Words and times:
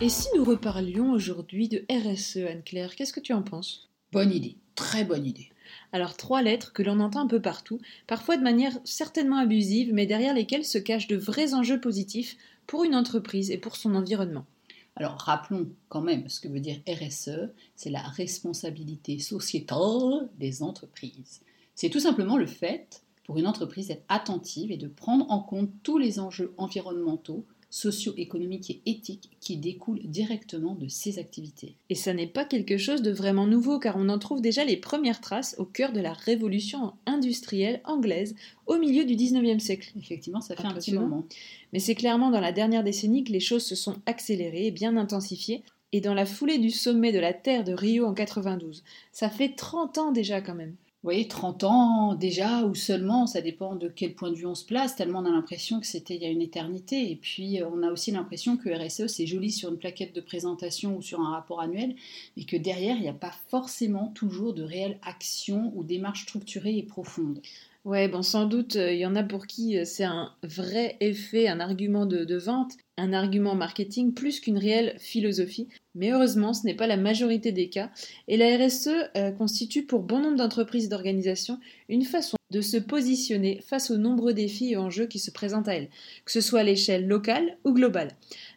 Et 0.00 0.08
si 0.10 0.28
nous 0.36 0.44
reparlions 0.44 1.10
aujourd'hui 1.10 1.68
de 1.68 1.84
RSE, 1.90 2.36
Anne-Claire, 2.36 2.94
qu'est-ce 2.94 3.12
que 3.12 3.18
tu 3.18 3.32
en 3.32 3.42
penses? 3.42 3.90
Bonne 4.12 4.32
idée, 4.32 4.54
très 4.76 5.02
bonne 5.02 5.26
idée. 5.26 5.50
Alors 5.92 6.16
trois 6.16 6.40
lettres 6.40 6.72
que 6.72 6.84
l'on 6.84 7.00
entend 7.00 7.22
un 7.22 7.26
peu 7.26 7.42
partout, 7.42 7.80
parfois 8.06 8.36
de 8.36 8.42
manière 8.42 8.78
certainement 8.84 9.38
abusive, 9.38 9.92
mais 9.92 10.06
derrière 10.06 10.34
lesquelles 10.34 10.64
se 10.64 10.78
cachent 10.78 11.08
de 11.08 11.16
vrais 11.16 11.52
enjeux 11.52 11.80
positifs 11.80 12.36
pour 12.68 12.84
une 12.84 12.94
entreprise 12.94 13.50
et 13.50 13.58
pour 13.58 13.74
son 13.74 13.96
environnement. 13.96 14.46
Alors 14.94 15.14
rappelons 15.14 15.68
quand 15.88 16.02
même 16.02 16.28
ce 16.28 16.38
que 16.38 16.48
veut 16.48 16.60
dire 16.60 16.80
RSE, 16.86 17.50
c'est 17.74 17.90
la 17.90 18.02
responsabilité 18.02 19.18
sociétale 19.18 20.28
des 20.38 20.62
entreprises. 20.62 21.40
C'est 21.74 21.88
tout 21.88 21.98
simplement 21.98 22.36
le 22.36 22.46
fait 22.46 23.02
pour 23.24 23.38
une 23.38 23.46
entreprise 23.46 23.88
d'être 23.88 24.04
attentive 24.08 24.70
et 24.70 24.76
de 24.76 24.86
prendre 24.86 25.30
en 25.30 25.40
compte 25.40 25.70
tous 25.82 25.98
les 25.98 26.20
enjeux 26.20 26.52
environnementaux, 26.58 27.46
socio-économiques 27.70 28.70
et 28.70 28.80
éthiques 28.90 29.30
qui 29.40 29.56
découlent 29.56 30.00
directement 30.04 30.74
de 30.74 30.88
ces 30.88 31.18
activités. 31.18 31.74
Et 31.90 31.94
ça 31.94 32.14
n'est 32.14 32.26
pas 32.26 32.44
quelque 32.44 32.78
chose 32.78 33.02
de 33.02 33.10
vraiment 33.10 33.46
nouveau 33.46 33.78
car 33.78 33.96
on 33.96 34.08
en 34.08 34.18
trouve 34.18 34.40
déjà 34.40 34.64
les 34.64 34.76
premières 34.76 35.20
traces 35.20 35.54
au 35.58 35.64
cœur 35.64 35.92
de 35.92 36.00
la 36.00 36.12
révolution 36.12 36.92
industrielle 37.06 37.80
anglaise 37.84 38.34
au 38.66 38.78
milieu 38.78 39.04
du 39.04 39.14
19e 39.16 39.58
siècle. 39.58 39.92
Effectivement, 39.98 40.40
ça 40.40 40.56
fait 40.56 40.64
un 40.64 40.74
petit 40.74 40.94
moment. 40.94 41.24
Mais 41.72 41.78
c'est 41.78 41.94
clairement 41.94 42.30
dans 42.30 42.40
la 42.40 42.52
dernière 42.52 42.84
décennie 42.84 43.24
que 43.24 43.32
les 43.32 43.40
choses 43.40 43.64
se 43.64 43.74
sont 43.74 43.96
accélérées 44.06 44.66
et 44.66 44.70
bien 44.70 44.96
intensifiées 44.96 45.62
et 45.92 46.00
dans 46.00 46.14
la 46.14 46.26
foulée 46.26 46.58
du 46.58 46.70
sommet 46.70 47.12
de 47.12 47.18
la 47.18 47.32
Terre 47.32 47.64
de 47.64 47.72
Rio 47.72 48.06
en 48.06 48.14
92. 48.14 48.82
Ça 49.12 49.30
fait 49.30 49.54
30 49.54 49.98
ans 49.98 50.12
déjà 50.12 50.40
quand 50.40 50.54
même. 50.54 50.76
Voyez, 51.08 51.26
30 51.26 51.64
ans 51.64 52.14
déjà, 52.14 52.64
ou 52.64 52.74
seulement, 52.74 53.26
ça 53.26 53.40
dépend 53.40 53.76
de 53.76 53.88
quel 53.88 54.12
point 54.12 54.30
de 54.30 54.36
vue 54.36 54.44
on 54.44 54.54
se 54.54 54.66
place, 54.66 54.94
tellement 54.94 55.20
on 55.20 55.24
a 55.24 55.30
l'impression 55.30 55.80
que 55.80 55.86
c'était 55.86 56.14
il 56.14 56.20
y 56.22 56.26
a 56.26 56.28
une 56.28 56.42
éternité. 56.42 57.10
Et 57.10 57.16
puis, 57.16 57.62
euh, 57.62 57.66
on 57.72 57.82
a 57.82 57.90
aussi 57.90 58.10
l'impression 58.10 58.58
que 58.58 58.68
RSE, 58.68 59.06
c'est 59.06 59.26
joli 59.26 59.50
sur 59.50 59.70
une 59.70 59.78
plaquette 59.78 60.14
de 60.14 60.20
présentation 60.20 60.98
ou 60.98 61.00
sur 61.00 61.22
un 61.22 61.30
rapport 61.30 61.62
annuel, 61.62 61.94
mais 62.36 62.44
que 62.44 62.58
derrière, 62.58 62.96
il 62.96 63.00
n'y 63.00 63.08
a 63.08 63.14
pas 63.14 63.32
forcément 63.48 64.08
toujours 64.08 64.52
de 64.52 64.62
réelle 64.62 64.98
action 65.00 65.72
ou 65.76 65.82
démarche 65.82 66.24
structurée 66.24 66.76
et 66.76 66.82
profonde. 66.82 67.40
Ouais, 67.84 68.08
bon, 68.08 68.22
sans 68.22 68.44
doute, 68.44 68.76
euh, 68.76 68.92
il 68.92 68.98
y 68.98 69.06
en 69.06 69.16
a 69.16 69.22
pour 69.22 69.46
qui 69.46 69.78
euh, 69.78 69.84
c'est 69.84 70.04
un 70.04 70.34
vrai 70.42 70.96
effet, 71.00 71.48
un 71.48 71.60
argument 71.60 72.06
de, 72.06 72.36
vente, 72.36 72.72
un 72.98 73.12
argument 73.12 73.54
marketing 73.54 74.12
plus 74.12 74.40
qu'une 74.40 74.58
réelle 74.58 74.96
philosophie. 74.98 75.68
Mais 75.94 76.10
heureusement, 76.12 76.52
ce 76.52 76.66
n'est 76.66 76.74
pas 76.74 76.86
la 76.86 76.96
majorité 76.96 77.50
des 77.52 77.70
cas. 77.70 77.90
Et 78.26 78.36
la 78.36 78.56
RSE 78.56 78.90
euh, 79.16 79.30
constitue 79.30 79.86
pour 79.86 80.02
bon 80.02 80.20
nombre 80.20 80.36
d'entreprises 80.36 80.86
et 80.86 80.88
d'organisations 80.88 81.60
une 81.88 82.04
façon 82.04 82.36
de 82.50 82.60
se 82.60 82.76
positionner 82.78 83.60
face 83.66 83.90
aux 83.90 83.98
nombreux 83.98 84.32
défis 84.32 84.72
et 84.72 84.76
enjeux 84.76 85.06
qui 85.06 85.18
se 85.18 85.30
présentent 85.30 85.68
à 85.68 85.76
elles, 85.76 85.90
que 86.24 86.32
ce 86.32 86.40
soit 86.40 86.60
à 86.60 86.64
l'échelle 86.64 87.06
locale 87.06 87.58
ou 87.64 87.72
globale. 87.72 88.12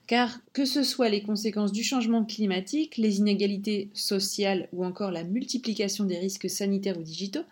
Car 0.07 0.39
que 0.53 0.65
ce 0.65 0.83
soit 0.83 1.09
les 1.09 1.21
conséquences 1.21 1.71
du 1.71 1.83
changement 1.83 2.25
climatique, 2.25 2.97
les 2.97 3.19
inégalités 3.19 3.89
sociales 3.93 4.67
ou 4.73 4.83
encore 4.83 5.11
la 5.11 5.23
multiplication 5.23 6.05
des 6.05 6.17
risques 6.17 6.49
sanitaires 6.49 6.97
ou 6.97 7.03
digitaux, 7.03 7.43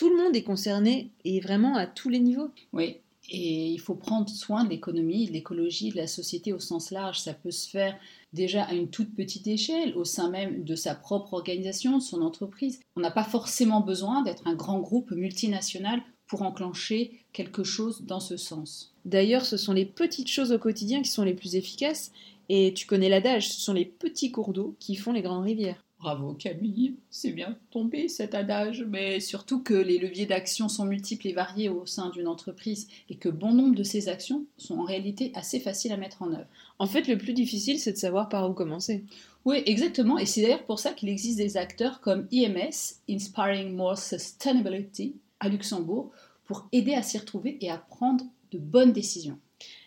tout 0.00 0.08
le 0.08 0.16
monde 0.16 0.34
est 0.34 0.42
concerné 0.42 1.10
et 1.26 1.40
vraiment 1.40 1.76
à 1.76 1.86
tous 1.86 2.08
les 2.08 2.20
niveaux. 2.20 2.48
Oui, 2.72 2.96
et 3.28 3.66
il 3.66 3.78
faut 3.78 3.94
prendre 3.94 4.30
soin 4.30 4.64
de 4.64 4.70
l'économie, 4.70 5.26
de 5.26 5.32
l'écologie, 5.32 5.90
de 5.90 5.98
la 5.98 6.06
société 6.06 6.54
au 6.54 6.58
sens 6.58 6.90
large. 6.90 7.20
Ça 7.20 7.34
peut 7.34 7.50
se 7.50 7.68
faire 7.68 7.98
déjà 8.32 8.64
à 8.64 8.72
une 8.72 8.88
toute 8.88 9.14
petite 9.14 9.46
échelle, 9.46 9.94
au 9.98 10.06
sein 10.06 10.30
même 10.30 10.64
de 10.64 10.74
sa 10.74 10.94
propre 10.94 11.34
organisation, 11.34 11.98
de 11.98 12.02
son 12.02 12.22
entreprise. 12.22 12.80
On 12.96 13.00
n'a 13.02 13.10
pas 13.10 13.24
forcément 13.24 13.82
besoin 13.82 14.22
d'être 14.22 14.46
un 14.46 14.54
grand 14.54 14.80
groupe 14.80 15.10
multinational 15.10 16.00
pour 16.26 16.40
enclencher 16.40 17.20
quelque 17.34 17.62
chose 17.62 18.00
dans 18.00 18.20
ce 18.20 18.38
sens. 18.38 18.94
D'ailleurs, 19.04 19.44
ce 19.44 19.58
sont 19.58 19.74
les 19.74 19.84
petites 19.84 20.28
choses 20.28 20.50
au 20.50 20.58
quotidien 20.58 21.02
qui 21.02 21.10
sont 21.10 21.24
les 21.24 21.34
plus 21.34 21.56
efficaces. 21.56 22.10
Et 22.48 22.72
tu 22.72 22.86
connais 22.86 23.10
l'adage, 23.10 23.50
ce 23.50 23.60
sont 23.60 23.74
les 23.74 23.84
petits 23.84 24.32
cours 24.32 24.54
d'eau 24.54 24.76
qui 24.78 24.96
font 24.96 25.12
les 25.12 25.20
grandes 25.20 25.44
rivières. 25.44 25.84
Bravo 26.00 26.32
Camille, 26.32 26.94
c'est 27.10 27.32
bien 27.32 27.58
tombé 27.70 28.08
cet 28.08 28.34
adage, 28.34 28.86
mais 28.88 29.20
surtout 29.20 29.62
que 29.62 29.74
les 29.74 29.98
leviers 29.98 30.24
d'action 30.24 30.70
sont 30.70 30.86
multiples 30.86 31.28
et 31.28 31.34
variés 31.34 31.68
au 31.68 31.84
sein 31.84 32.08
d'une 32.08 32.26
entreprise 32.26 32.88
et 33.10 33.16
que 33.16 33.28
bon 33.28 33.52
nombre 33.52 33.74
de 33.74 33.82
ces 33.82 34.08
actions 34.08 34.46
sont 34.56 34.78
en 34.78 34.84
réalité 34.84 35.30
assez 35.34 35.60
faciles 35.60 35.92
à 35.92 35.98
mettre 35.98 36.22
en 36.22 36.32
œuvre. 36.32 36.46
En 36.78 36.86
fait, 36.86 37.06
le 37.06 37.18
plus 37.18 37.34
difficile, 37.34 37.78
c'est 37.78 37.92
de 37.92 37.98
savoir 37.98 38.30
par 38.30 38.48
où 38.48 38.54
commencer. 38.54 39.04
Oui, 39.44 39.62
exactement, 39.66 40.16
et 40.16 40.24
c'est 40.24 40.40
d'ailleurs 40.40 40.64
pour 40.64 40.78
ça 40.78 40.94
qu'il 40.94 41.10
existe 41.10 41.36
des 41.36 41.58
acteurs 41.58 42.00
comme 42.00 42.26
IMS, 42.32 42.96
Inspiring 43.10 43.74
More 43.74 43.98
Sustainability, 43.98 45.16
à 45.38 45.50
Luxembourg, 45.50 46.12
pour 46.46 46.66
aider 46.72 46.94
à 46.94 47.02
s'y 47.02 47.18
retrouver 47.18 47.58
et 47.60 47.70
à 47.70 47.76
prendre 47.76 48.24
de 48.52 48.58
bonnes 48.58 48.92
décisions. 48.92 49.38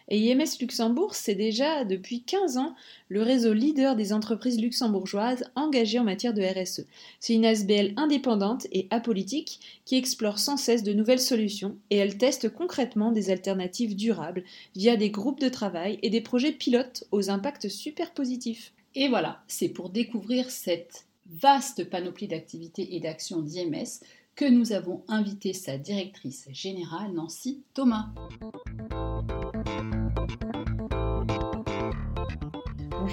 Et 0.10 0.20
IMS 0.20 0.60
Luxembourg, 0.60 1.16
c'est 1.16 1.36
déjà 1.36 1.86
depuis 1.86 2.24
15 2.24 2.58
ans 2.58 2.76
le 3.10 3.22
réseau 3.22 3.54
leader 3.54 3.96
des 3.96 4.14
entreprises 4.14 4.60
luxembourgeoises 4.60 5.46
engagées 5.56 6.00
en 6.00 6.04
matière 6.04 6.34
de 6.34 6.42
RSE. 6.42 6.86
C'est 7.20 7.34
une 7.34 7.46
ASBL 7.46 7.94
indépendante 7.96 8.68
et 8.72 8.88
apolitique 8.90 9.60
qui 9.86 9.96
explore 9.96 10.40
sans 10.40 10.58
cesse 10.58 10.84
de 10.84 10.94
nouvelles 10.94 11.20
solutions 11.20 11.78
et 11.90 11.98
elle 11.98 12.18
teste 12.18 12.50
concrètement 12.50 13.12
des 13.12 13.30
alternatives 13.30 13.96
durables 13.96 14.44
via 14.76 14.98
des 14.98 15.10
groupes 15.10 15.40
de 15.40 15.50
travail 15.50 16.00
et 16.02 16.10
des 16.10 16.22
projets 16.22 16.52
pilotes 16.52 17.06
aux 17.12 17.30
impacts 17.30 17.70
super 17.70 18.12
positifs. 18.12 18.74
Et 18.96 19.08
voilà, 19.08 19.42
c'est 19.48 19.70
pour 19.70 19.90
découvrir 19.90 20.52
cette 20.52 21.06
vaste 21.26 21.90
panoplie 21.90 22.28
d'activités 22.28 22.96
et 22.96 23.00
d'actions 23.00 23.42
d'IMS 23.42 24.04
que 24.36 24.46
nous 24.46 24.74
avons 24.74 25.04
invité 25.08 25.54
sa 25.54 25.78
directrice 25.78 26.48
générale, 26.52 27.14
Nancy 27.14 27.62
Thomas. 27.74 28.10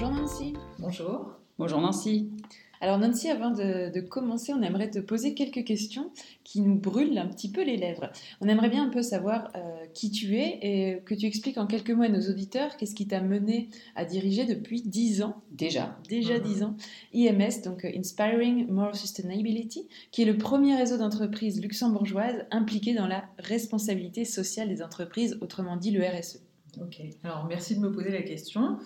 Bonjour 0.01 0.19
Nancy. 0.19 0.53
Bonjour. 0.79 1.31
Bonjour 1.59 1.79
Nancy. 1.79 2.31
Alors 2.79 2.97
Nancy, 2.97 3.29
avant 3.29 3.51
de, 3.51 3.99
commencer, 3.99 4.51
on 4.51 4.63
aimerait 4.63 4.89
te 4.89 4.97
poser 4.97 5.35
quelques 5.35 5.63
questions 5.63 6.11
qui 6.43 6.61
nous 6.61 6.73
brûlent 6.73 7.19
un 7.19 7.27
petit 7.27 7.51
peu 7.51 7.63
les 7.63 7.77
lèvres. 7.77 8.09
On 8.41 8.47
aimerait 8.47 8.71
bien 8.71 8.87
un 8.87 8.89
peu 8.89 9.03
savoir 9.03 9.51
euh, 9.55 9.85
qui 9.93 10.09
tu 10.09 10.37
es 10.37 10.57
et 10.63 11.01
que 11.03 11.13
tu 11.13 11.27
expliques 11.27 11.59
en 11.59 11.67
quelques 11.67 11.91
mots 11.91 12.01
à 12.01 12.09
nos 12.09 12.31
auditeurs 12.31 12.77
qu'est-ce 12.77 12.95
qui 12.95 13.07
t'a 13.07 13.21
mené 13.21 13.69
à 13.95 14.03
diriger 14.03 14.45
depuis 14.45 14.81
10 14.81 15.21
ans? 15.21 15.35
Déjà. 15.51 15.95
Déjà 16.09 16.39
10 16.39 16.63
ans. 16.63 16.75
IMS, 17.13 17.61
donc 17.63 17.85
euh, 17.85 17.91
Inspiring 17.95 18.71
More 18.71 18.95
Sustainability, 18.95 19.87
qui 20.09 20.23
est 20.23 20.25
le 20.25 20.39
premier 20.39 20.77
réseau 20.77 20.97
d'entreprises 20.97 21.61
luxembourgeoises 21.61 22.47
impliqué 22.49 22.95
dans 22.95 23.05
la 23.05 23.25
responsabilité 23.37 24.25
sociale 24.25 24.67
des 24.67 24.81
entreprises, 24.81 25.37
autrement 25.41 25.77
dit 25.77 25.91
le 25.91 26.03
RSE. 26.03 26.41
Ok, 26.79 27.01
alors 27.23 27.45
merci 27.45 27.75
de 27.75 27.81
me 27.81 27.91
poser 27.91 28.11
la 28.11 28.23
question. 28.23 28.79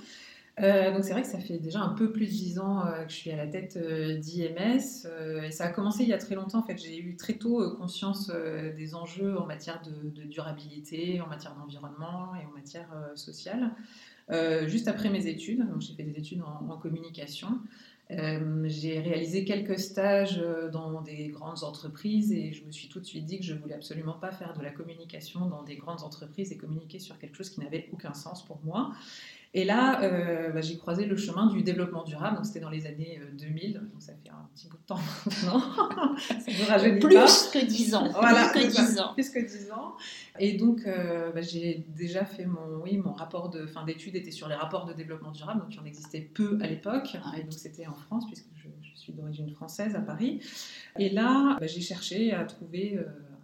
Euh, 0.62 0.94
donc 0.94 1.04
c'est 1.04 1.12
vrai 1.12 1.22
que 1.22 1.28
ça 1.28 1.40
fait 1.40 1.58
déjà 1.58 1.82
un 1.82 1.90
peu 1.90 2.14
plus 2.14 2.28
de 2.28 2.32
10 2.32 2.60
ans 2.60 2.86
euh, 2.86 3.04
que 3.04 3.12
je 3.12 3.16
suis 3.18 3.32
à 3.32 3.36
la 3.36 3.48
tête 3.48 3.76
euh, 3.76 4.18
d'IMS 4.18 4.80
ça 5.52 5.66
a 5.66 5.70
commencé 5.70 6.04
il 6.04 6.10
y 6.10 6.14
a 6.14 6.18
très 6.18 6.36
longtemps. 6.36 6.60
En 6.60 6.64
fait, 6.64 6.78
j'ai 6.78 6.98
eu 6.98 7.16
très 7.18 7.34
tôt 7.34 7.76
conscience 7.76 8.32
des 8.78 8.96
enjeux 8.96 9.38
en 9.38 9.46
matière 9.46 9.82
de, 9.82 10.24
durabilité, 10.24 11.22
en 11.22 11.28
matière 11.28 11.56
d'environnement 11.56 12.34
et 12.36 12.46
en 12.46 12.52
matière 12.52 12.90
sociale. 13.16 13.72
juste 14.68 14.88
après 14.88 15.10
mes 15.10 15.28
études, 15.28 15.66
j'ai 15.80 15.94
fait 15.94 16.04
des 16.04 16.18
études 16.18 16.42
en, 16.42 16.70
en 16.70 16.78
communication. 16.78 17.60
j'ai 18.10 19.00
réalisé 19.00 19.46
quelques 19.46 19.80
stages 19.80 20.42
dans 20.72 21.02
des 21.02 21.30
grandes 21.30 21.64
entreprises 21.64 22.32
et 22.32 22.54
je 22.54 22.66
me 22.66 22.72
suis 22.72 22.90
tout 22.90 23.00
de 23.00 23.06
suite 23.06 23.26
dit 23.26 23.40
que 23.40 23.46
je 23.46 23.54
voulais 23.54 23.76
absolument 23.76 24.14
pas 24.14 24.32
faire 24.32 24.54
de 24.58 24.64
la 24.64 24.72
communication 24.72 25.46
dans 25.46 25.64
des 25.64 25.76
grandes 25.76 26.02
entreprises 26.02 26.52
et 26.52 26.58
communiquer 26.58 27.00
sur 27.00 27.18
quelque 27.20 27.38
chose 27.38 27.50
qui 27.50 27.60
n'avait 27.62 27.88
aucun 27.94 28.14
sens 28.14 28.46
pour 28.46 28.60
moi. 28.64 28.94
Et 29.58 29.64
là, 29.64 30.02
euh, 30.04 30.52
bah, 30.52 30.60
j'ai 30.60 30.78
croisé 30.78 31.06
le 31.06 31.16
chemin 31.16 31.48
du 31.48 31.64
développement 31.64 32.04
durable. 32.04 32.36
Donc, 32.36 32.46
c'était 32.46 32.60
dans 32.60 32.70
les 32.70 32.88
années 32.88 33.22
2000. 33.40 33.78
Euh, 33.78 33.80
donc, 33.80 34.02
ça 34.02 34.12
fait 34.22 34.30
un 34.30 34.50
petit 34.54 34.68
bout 34.68 34.76
de 34.76 34.84
temps 34.86 35.00
maintenant. 35.26 35.62
ça 36.18 36.52
ne 36.52 36.68
rajeunit 36.68 37.00
plus 37.00 37.16
pas. 37.16 37.26
que 37.54 37.66
10 37.66 37.96
ans. 37.96 38.10
Voilà, 38.12 38.50
plus 38.50 38.68
que 38.68 38.68
10 38.68 39.00
ans. 39.00 39.14
Plus 39.14 39.30
que 39.30 39.40
10 39.40 39.72
ans. 39.72 39.96
Et 40.40 40.58
donc, 40.58 40.82
euh, 40.86 41.32
bah, 41.32 41.40
j'ai 41.40 41.86
déjà 41.96 42.26
fait 42.26 42.46
mon, 42.46 42.82
oui, 42.84 42.98
mon 42.98 43.14
rapport 43.14 43.50
de 43.50 43.66
fin 43.66 43.86
d'études 43.86 44.18
était 44.18 44.30
sur 44.30 44.50
les 44.50 44.56
rapports 44.56 44.86
de 44.86 44.92
développement 44.92 45.32
durable. 45.32 45.62
Donc, 45.62 45.74
il 45.74 45.80
en 45.80 45.86
existait 45.86 46.20
peu 46.20 46.60
à 46.62 46.68
l'époque. 46.68 47.16
Et 47.38 47.44
donc, 47.44 47.54
c'était 47.54 47.88
en 47.88 47.96
France, 47.96 48.26
puisque 48.28 48.50
je, 48.58 48.68
suis 49.00 49.14
d'origine 49.14 49.50
française 49.52 49.96
à 49.96 50.02
Paris. 50.02 50.42
Et 51.00 51.10
là, 51.10 51.56
bah, 51.62 51.68
j'ai 51.68 51.80
cherché 51.80 52.34
à 52.34 52.44
trouver 52.44 53.00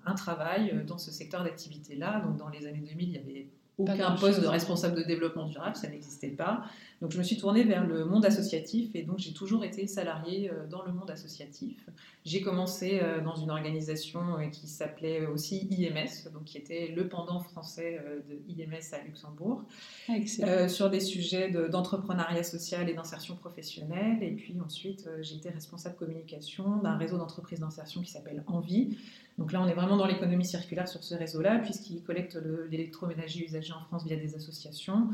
un 0.05 0.15
travail 0.15 0.83
dans 0.85 0.97
ce 0.97 1.09
secteur 1.09 1.45
d'activité-là. 1.45 2.19
Donc, 2.19 2.35
dans 2.35 2.49
les 2.49 2.67
années 2.67 2.83
2000, 2.85 3.07
il 3.07 3.13
y 3.13 3.17
avait 3.17 3.47
aucun 3.77 4.11
poste 4.11 4.41
de 4.41 4.47
responsable 4.47 4.95
de 4.97 5.03
développement 5.03 5.47
durable, 5.47 5.75
ça 5.75 5.87
n'existait 5.87 6.29
pas. 6.29 6.63
Donc 7.01 7.11
je 7.11 7.17
me 7.17 7.23
suis 7.23 7.37
tournée 7.37 7.63
vers 7.63 7.85
le 7.85 8.05
monde 8.05 8.25
associatif 8.25 8.91
et 8.93 9.01
donc 9.01 9.17
j'ai 9.17 9.33
toujours 9.33 9.65
été 9.65 9.87
salariée 9.87 10.51
euh, 10.51 10.67
dans 10.67 10.83
le 10.83 10.91
monde 10.91 11.09
associatif. 11.09 11.89
J'ai 12.25 12.41
commencé 12.41 12.99
euh, 13.01 13.21
dans 13.21 13.33
une 13.33 13.49
organisation 13.49 14.37
euh, 14.37 14.45
qui 14.45 14.67
s'appelait 14.67 15.25
aussi 15.25 15.67
IMS, 15.71 16.31
donc 16.31 16.43
qui 16.43 16.59
était 16.59 16.93
le 16.95 17.07
pendant 17.09 17.39
français 17.39 17.99
de 18.29 18.35
IMS 18.47 18.93
à 18.93 19.03
Luxembourg, 19.03 19.63
ah, 20.09 20.67
sur 20.67 20.91
des 20.91 20.99
sujets 20.99 21.49
d'entrepreneuriat 21.69 22.43
social 22.43 22.87
et 22.87 22.93
d'insertion 22.93 23.35
professionnelle. 23.35 24.21
Et 24.21 24.31
puis 24.31 24.55
ensuite, 24.63 25.09
j'ai 25.21 25.37
été 25.37 25.49
responsable 25.49 25.95
communication 25.95 26.77
d'un 26.77 26.97
réseau 26.97 27.17
d'entreprises 27.17 27.59
d'insertion 27.59 28.01
qui 28.01 28.11
s'appelle 28.11 28.43
Envie. 28.45 28.97
Donc 29.37 29.53
là, 29.53 29.61
on 29.61 29.67
est 29.67 29.73
vraiment 29.73 29.97
dans 29.97 30.05
l'économie 30.05 30.45
circulaire 30.45 30.87
sur 30.87 31.03
ce 31.03 31.15
réseau-là, 31.15 31.59
puisqu'il 31.59 32.03
collecte 32.03 32.37
l'électroménager 32.69 33.43
usagé 33.43 33.73
en 33.73 33.81
France 33.85 34.05
via 34.05 34.17
des 34.17 34.35
associations. 34.35 35.07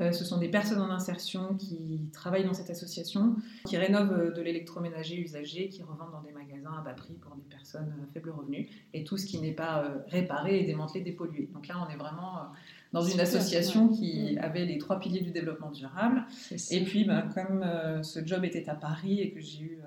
Euh, 0.00 0.12
ce 0.12 0.24
sont 0.24 0.38
des 0.38 0.48
personnes 0.48 0.80
en 0.80 0.90
insertion 0.90 1.54
qui 1.54 2.08
travaillent 2.12 2.44
dans 2.44 2.54
cette 2.54 2.70
association, 2.70 3.36
qui 3.66 3.76
rénovent 3.76 4.12
euh, 4.12 4.30
de 4.32 4.40
l'électroménager 4.40 5.16
usagé, 5.16 5.68
qui 5.68 5.82
revendent 5.82 6.12
dans 6.12 6.22
des 6.22 6.32
magasins 6.32 6.72
à 6.78 6.82
bas 6.82 6.94
prix 6.94 7.14
pour 7.14 7.34
des 7.36 7.42
personnes 7.42 7.92
à 7.98 8.02
euh, 8.02 8.06
faible 8.12 8.30
revenu, 8.30 8.68
et 8.92 9.04
tout 9.04 9.16
ce 9.16 9.26
qui 9.26 9.38
n'est 9.38 9.52
pas 9.52 9.84
réparé 10.08 10.60
et 10.60 10.64
démantelé, 10.64 11.02
dépollué. 11.02 11.48
Donc 11.52 11.68
là, 11.68 11.74
on 11.86 11.92
est 11.92 11.96
vraiment 11.96 12.46
dans 12.92 13.02
une 13.02 13.20
association 13.20 13.88
qui 13.88 14.38
avait 14.38 14.64
les 14.64 14.78
trois 14.78 14.98
piliers 14.98 15.20
du 15.20 15.30
développement 15.30 15.70
durable. 15.70 16.24
Et 16.70 16.82
puis, 16.84 17.04
bah, 17.04 17.24
comme 17.34 17.64
ce 18.02 18.24
job 18.24 18.44
était 18.44 18.68
à 18.68 18.74
Paris 18.74 19.20
et 19.20 19.30
que 19.30 19.40
j'ai 19.40 19.62
eu 19.62 19.78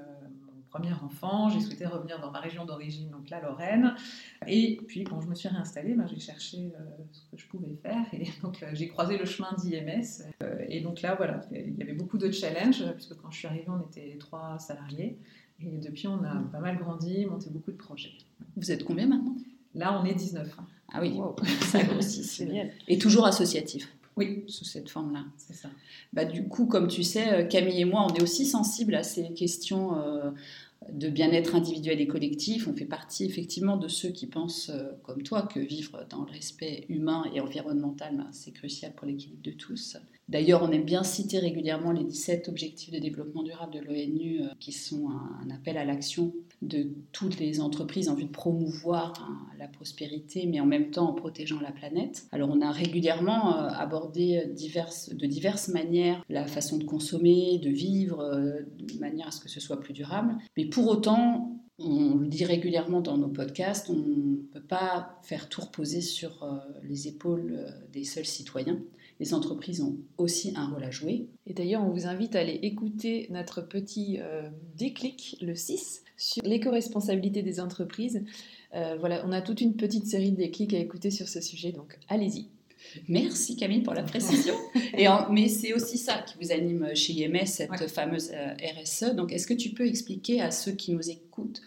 premier 0.70 0.94
enfant, 0.94 1.50
j'ai 1.50 1.60
souhaité 1.60 1.86
revenir 1.86 2.20
dans 2.20 2.32
ma 2.32 2.40
région 2.40 2.66
d'origine, 2.66 3.10
donc 3.10 3.30
la 3.30 3.42
Lorraine. 3.42 3.96
Et 4.48 4.80
puis 4.88 5.04
quand 5.04 5.22
je 5.22 5.28
me 5.28 5.36
suis 5.36 5.50
réinstallée, 5.50 5.94
ben, 5.94 6.08
j'ai 6.08 6.20
cherché 6.20 6.58
euh, 6.58 6.84
ce 7.12 7.22
que 7.32 7.38
je 7.38 7.48
pouvais 7.48 7.76
faire 7.82 8.06
et 8.14 8.28
donc 8.42 8.62
euh, 8.64 8.70
j'ai 8.74 8.88
croisé 8.88 9.18
le 9.18 9.26
chemin 9.26 9.54
d'IMS. 9.58 10.24
Euh, 10.44 10.66
et 10.68 10.82
donc 10.82 11.02
là, 11.02 11.16
voilà, 11.16 11.42
il 11.52 11.76
y 11.78 11.82
avait 11.82 11.94
beaucoup 11.94 12.18
de 12.18 12.32
challenges 12.32 12.84
puisque 12.94 13.16
quand 13.16 13.32
je 13.32 13.38
suis 13.40 13.48
arrivée, 13.48 13.68
on 13.70 13.82
était 13.82 14.18
trois 14.20 14.60
salariés. 14.60 15.18
Et 15.60 15.78
depuis, 15.78 16.08
on 16.08 16.24
a 16.24 16.36
pas 16.52 16.60
mal 16.60 16.78
grandi, 16.78 17.26
monté 17.26 17.50
beaucoup 17.50 17.72
de 17.72 17.78
projets. 17.78 18.12
Vous 18.56 18.72
êtes 18.72 18.84
combien 18.84 19.08
maintenant? 19.08 19.36
Là, 19.74 20.00
on 20.00 20.06
est 20.06 20.14
19. 20.14 20.56
Ah 20.94 21.00
oui, 21.02 21.20
ça 21.62 21.84
grossit. 21.84 22.24
c'est 22.24 22.72
Et 22.88 22.98
toujours 22.98 23.26
associatif? 23.26 23.92
Oui. 24.18 24.44
sous 24.48 24.66
cette 24.66 24.90
forme-là. 24.90 25.26
C'est 25.38 25.54
ça. 25.54 25.70
Bah, 26.14 26.26
du 26.26 26.48
coup, 26.48 26.66
comme 26.66 26.88
tu 26.88 27.04
sais, 27.04 27.48
Camille 27.48 27.82
et 27.82 27.86
moi, 27.86 28.08
on 28.10 28.14
est 28.14 28.22
aussi 28.22 28.46
sensibles 28.46 28.96
à 28.96 29.04
ces 29.04 29.34
questions 29.34 29.94
de 30.92 31.10
bien-être 31.10 31.56
individuel 31.56 32.00
et 32.00 32.08
collectif. 32.08 32.68
On 32.68 32.74
fait 32.74 32.86
partie 32.86 33.26
effectivement 33.26 33.78
de 33.78 33.88
ceux 33.88 34.10
qui 34.10 34.28
pensent, 34.28 34.70
euh, 34.70 34.92
comme 35.04 35.24
toi, 35.24 35.44
que 35.44 35.60
vivre 35.60 36.06
dans 36.10 36.24
le 36.24 36.32
respect 36.32 36.86
humain 36.90 37.26
et 37.34 37.42
environnemental, 37.42 38.16
ben, 38.16 38.28
c'est 38.32 38.52
crucial 38.52 38.94
pour 38.94 39.08
l'équilibre 39.08 39.42
de 39.44 39.52
tous. 39.52 39.98
D'ailleurs, 40.30 40.62
on 40.62 40.72
aime 40.72 40.84
bien 40.84 41.04
citer 41.04 41.40
régulièrement 41.40 41.94
les 41.94 42.04
17 42.04 42.50
objectifs 42.50 42.92
de 42.92 43.00
développement 43.00 43.44
durable 43.44 43.74
de 43.74 43.80
l'ONU, 43.80 44.42
euh, 44.42 44.48
qui 44.60 44.74
sont 44.74 45.10
un, 45.10 45.50
appel 45.50 45.78
à 45.78 45.86
l'action 45.86 46.34
de 46.62 46.90
toutes 47.14 47.40
les 47.40 47.62
entreprises 47.62 48.10
en 48.10 48.16
vue 48.16 48.26
de 48.26 48.32
promouvoir 48.32 49.14
hein, 49.22 49.48
la 49.58 49.70
prospérité, 49.70 50.46
mais 50.46 50.60
en 50.60 50.66
même 50.66 50.92
temps 50.92 51.10
en 51.10 51.14
protégeant 51.14 51.62
la 51.62 51.72
planète. 51.72 52.28
Alors, 52.34 52.50
on 52.52 52.62
a 52.62 52.72
régulièrement 52.72 53.58
euh, 53.58 53.70
abordé 53.70 54.44
diverses, 54.54 55.10
de 55.10 55.26
diverses 55.26 55.70
manières 55.70 56.22
la 56.30 56.46
façon 56.46 56.78
de 56.78 56.84
consommer, 56.84 57.58
de 57.60 57.70
vivre, 57.70 58.20
euh, 58.20 58.64
de 58.80 59.00
manière 59.00 59.30
à 59.30 59.32
ce 59.32 59.40
que 59.40 59.50
ce 59.50 59.62
soit 59.62 59.80
plus 59.80 59.94
durable. 59.94 60.36
Mais 60.58 60.66
pour 60.66 60.88
autant, 60.90 61.58
on 61.80 62.16
le 62.16 62.28
dit 62.28 62.44
régulièrement 62.44 63.00
dans 63.00 63.18
nos 63.18 63.30
podcasts, 63.30 63.90
on 63.90 63.96
ne 63.96 64.36
peut 64.52 64.60
pas 64.60 65.20
faire 65.22 65.48
tout 65.48 65.62
reposer 65.62 66.02
sur 66.02 66.44
les 66.84 67.08
épaules 67.08 67.68
des 67.94 68.04
seuls 68.04 68.26
citoyens 68.26 68.80
les 69.20 69.34
entreprises 69.34 69.82
ont 69.82 69.98
aussi 70.18 70.54
un 70.56 70.68
rôle 70.68 70.84
à 70.84 70.92
jouer. 70.92 71.28
Et 71.46 71.54
d'ailleurs, 71.54 71.84
on 71.84 71.90
vous 71.90 72.06
invite 72.06 72.36
à 72.36 72.40
aller 72.40 72.60
écouter 72.62 73.28
notre 73.32 73.62
petit 73.62 74.18
euh, 74.20 74.50
déclic, 74.76 75.38
le 75.42 75.56
6, 75.56 76.04
sur 76.18 76.44
l'éco-responsabilité 76.44 77.42
des 77.42 77.60
entreprises. 77.60 78.24
Euh, 78.76 78.96
voilà, 79.00 79.24
on 79.26 79.32
a 79.32 79.42
toute 79.42 79.62
une 79.62 79.76
petite 79.76 80.06
série 80.06 80.32
de 80.32 80.38
déclics 80.38 80.74
à 80.74 80.80
écouter 80.80 81.10
sur 81.10 81.28
ce 81.28 81.42
sujet, 81.42 81.72
donc 81.72 81.98
allez-y. 82.10 82.48
Merci 83.08 83.56
Camille 83.56 83.82
pour 83.82 83.96
la 83.96 84.04
précision. 84.04 84.54
Et 84.98 85.08
mais 85.32 85.50
c'est 85.50 85.74
aussi 85.74 85.98
ça 85.98 86.20
qui 86.22 86.36
vous 86.40 86.52
anime 86.52 86.96
chez 86.96 87.14
IMS, 87.14 87.46
cette 87.46 87.90
fameuse 87.90 88.32
euh, 88.34 88.54
RSE. 88.82 89.16
Donc 89.16 89.34
est-ce 89.34 89.48
que 89.48 89.56
tu 89.56 89.72
peux 89.72 89.86
expliquer 89.86 90.42
à 90.42 90.52
ceux 90.52 90.74
qui 90.74 90.94
nous 90.94 91.10
écoutent 91.10 91.62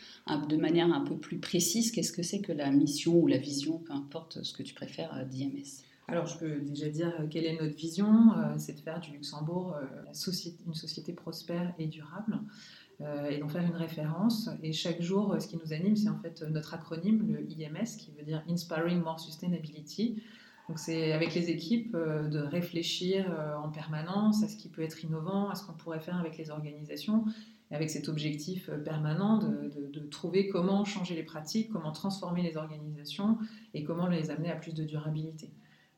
de 0.49 0.57
manière 0.57 0.93
un 0.93 1.01
peu 1.01 1.17
plus 1.17 1.39
précise 1.39 1.91
qu'est-ce 1.91 2.13
que 2.13 2.23
c'est 2.23 2.41
que 2.41 2.53
la 2.53 2.71
mission 2.71 3.17
ou 3.17 3.27
la 3.27 3.39
vision, 3.39 3.79
peu 3.79 3.93
importe 3.93 4.45
ce 4.45 4.53
que 4.53 4.63
tu 4.63 4.73
préfères, 4.73 5.27
d'IMS? 5.29 5.83
Alors, 6.11 6.27
je 6.27 6.37
peux 6.39 6.61
déjà 6.61 6.89
dire 6.89 7.13
euh, 7.21 7.27
quelle 7.31 7.45
est 7.45 7.57
notre 7.61 7.77
vision, 7.77 8.33
euh, 8.37 8.55
c'est 8.59 8.73
de 8.73 8.81
faire 8.81 8.99
du 8.99 9.13
Luxembourg 9.13 9.77
euh, 9.77 9.85
une 10.67 10.75
société 10.75 11.13
prospère 11.13 11.73
et 11.79 11.87
durable, 11.87 12.41
et 13.31 13.39
d'en 13.39 13.49
faire 13.49 13.65
une 13.65 13.77
référence. 13.77 14.51
Et 14.63 14.75
chaque 14.75 15.01
jour, 15.01 15.35
ce 15.41 15.49
qui 15.49 15.57
nous 15.57 15.73
anime, 15.73 15.97
c'est 15.97 16.11
en 16.11 16.19
fait 16.19 16.43
notre 16.43 16.75
acronyme, 16.75 17.33
le 17.33 17.51
IMS, 17.51 17.97
qui 17.99 18.13
veut 18.13 18.25
dire 18.25 18.45
Inspiring 18.47 19.01
More 19.01 19.19
Sustainability. 19.19 20.23
Donc, 20.69 20.79
c'est 20.79 21.13
avec 21.13 21.35
les 21.35 21.49
équipes 21.49 21.97
de 21.97 22.39
réfléchir 22.41 23.25
en 23.65 23.71
permanence 23.71 24.45
à 24.45 24.49
ce 24.49 24.57
qui 24.59 24.69
peut 24.69 24.83
être 24.83 25.03
innovant, 25.03 25.49
à 25.49 25.55
ce 25.55 25.65
qu'on 25.65 25.73
pourrait 25.73 26.01
faire 26.01 26.19
avec 26.19 26.37
les 26.37 26.51
organisations, 26.51 27.25
avec 27.71 27.89
cet 27.89 28.11
objectif 28.11 28.69
permanent 28.85 29.39
de, 29.39 29.73
de, 29.91 30.01
trouver 30.01 30.51
comment 30.51 30.85
changer 30.85 31.15
les 31.15 31.23
pratiques, 31.23 31.71
comment 31.71 31.93
transformer 31.93 32.43
les 32.43 32.59
organisations 32.59 33.39
et 33.73 33.83
comment 33.83 34.09
les 34.09 34.31
amener 34.31 34.51
à 34.51 34.57
plus 34.57 34.75
de 34.75 34.85
durabilité. 34.85 35.51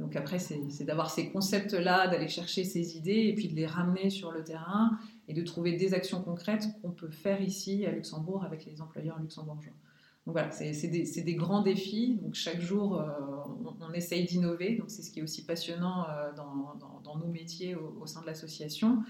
Donc 0.03 0.17
après, 0.17 0.41
c'est 0.41 0.85
d'avoir 0.85 1.11
ces 1.11 1.31
concepts-là, 1.31 2.09
d'aller 2.09 2.27
chercher 2.27 2.65
ces 2.65 2.97
idées 2.97 3.29
et 3.29 3.35
puis 3.35 3.47
de 3.47 3.55
les 3.55 3.67
ramener 3.67 4.11
sur 4.11 4.33
le 4.33 4.43
terrain 4.43 4.99
et 5.29 5.33
de 5.33 5.43
trouver 5.43 5.77
des 5.77 5.95
actions 5.95 6.21
concrètes 6.21 6.67
qu'on 6.83 6.91
peut 6.91 7.09
faire 7.09 7.41
ici 7.41 7.87
à 7.87 7.93
Luxembourg 7.93 8.43
avec 8.45 8.67
les 8.67 8.81
employeurs 8.83 9.21
luxembourgeois. 9.21 9.73
Donc 10.27 10.35
voilà, 10.35 10.51
c'est 10.51 10.89
des, 10.89 11.35
grands 11.35 11.63
défis. 11.63 12.19
Donc 12.21 12.35
chaque 12.35 12.61
jour, 12.61 13.01
euh, 13.01 13.11
on, 13.81 13.93
essaye 13.93 14.25
d'innover. 14.25 14.77
Donc 14.77 14.91
c'est 14.91 15.03
ce 15.03 15.13
qui 15.13 15.21
est 15.21 15.23
aussi 15.23 15.45
passionnant 15.45 16.05
euh, 16.09 16.33
dans, 16.35 17.17
nos 17.17 17.27
métiers 17.29 17.77
au, 17.77 18.05
sein 18.07 18.23
de 18.23 18.27
l'association. 18.27 19.05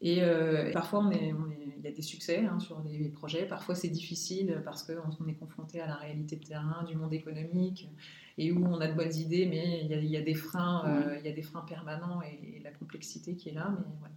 Et 0.00 0.22
euh, 0.22 0.72
parfois, 0.72 1.08
il 1.12 1.84
y 1.84 1.86
a 1.86 1.92
des 1.92 2.02
succès 2.02 2.44
hein, 2.46 2.58
sur 2.58 2.80
des 2.80 3.08
projets. 3.10 3.46
Parfois, 3.46 3.76
c'est 3.76 3.88
difficile 3.88 4.60
parce 4.64 4.82
qu'on 4.82 5.26
est 5.28 5.34
confronté 5.34 5.80
à 5.80 5.86
la 5.86 5.94
réalité 5.94 6.34
de 6.34 6.44
terrain, 6.44 6.82
du 6.84 6.96
monde 6.96 7.12
économique, 7.12 7.88
et 8.38 8.52
où 8.52 8.64
on 8.66 8.80
a 8.80 8.88
de 8.88 8.94
bonnes 8.94 9.14
idées, 9.14 9.46
mais 9.46 9.82
il 9.84 10.06
y 10.06 10.16
a, 10.16 10.22
des 10.22 10.34
freins, 10.34 10.84
euh, 10.86 11.16
il 11.18 11.26
y 11.26 11.28
a 11.30 11.34
des 11.34 11.42
freins 11.42 11.64
permanents 11.68 12.20
et, 12.22 12.60
la 12.62 12.70
complexité 12.70 13.34
qui 13.34 13.48
est 13.48 13.54
là. 13.54 13.74
Mais 13.76 13.84
voilà, 13.98 14.14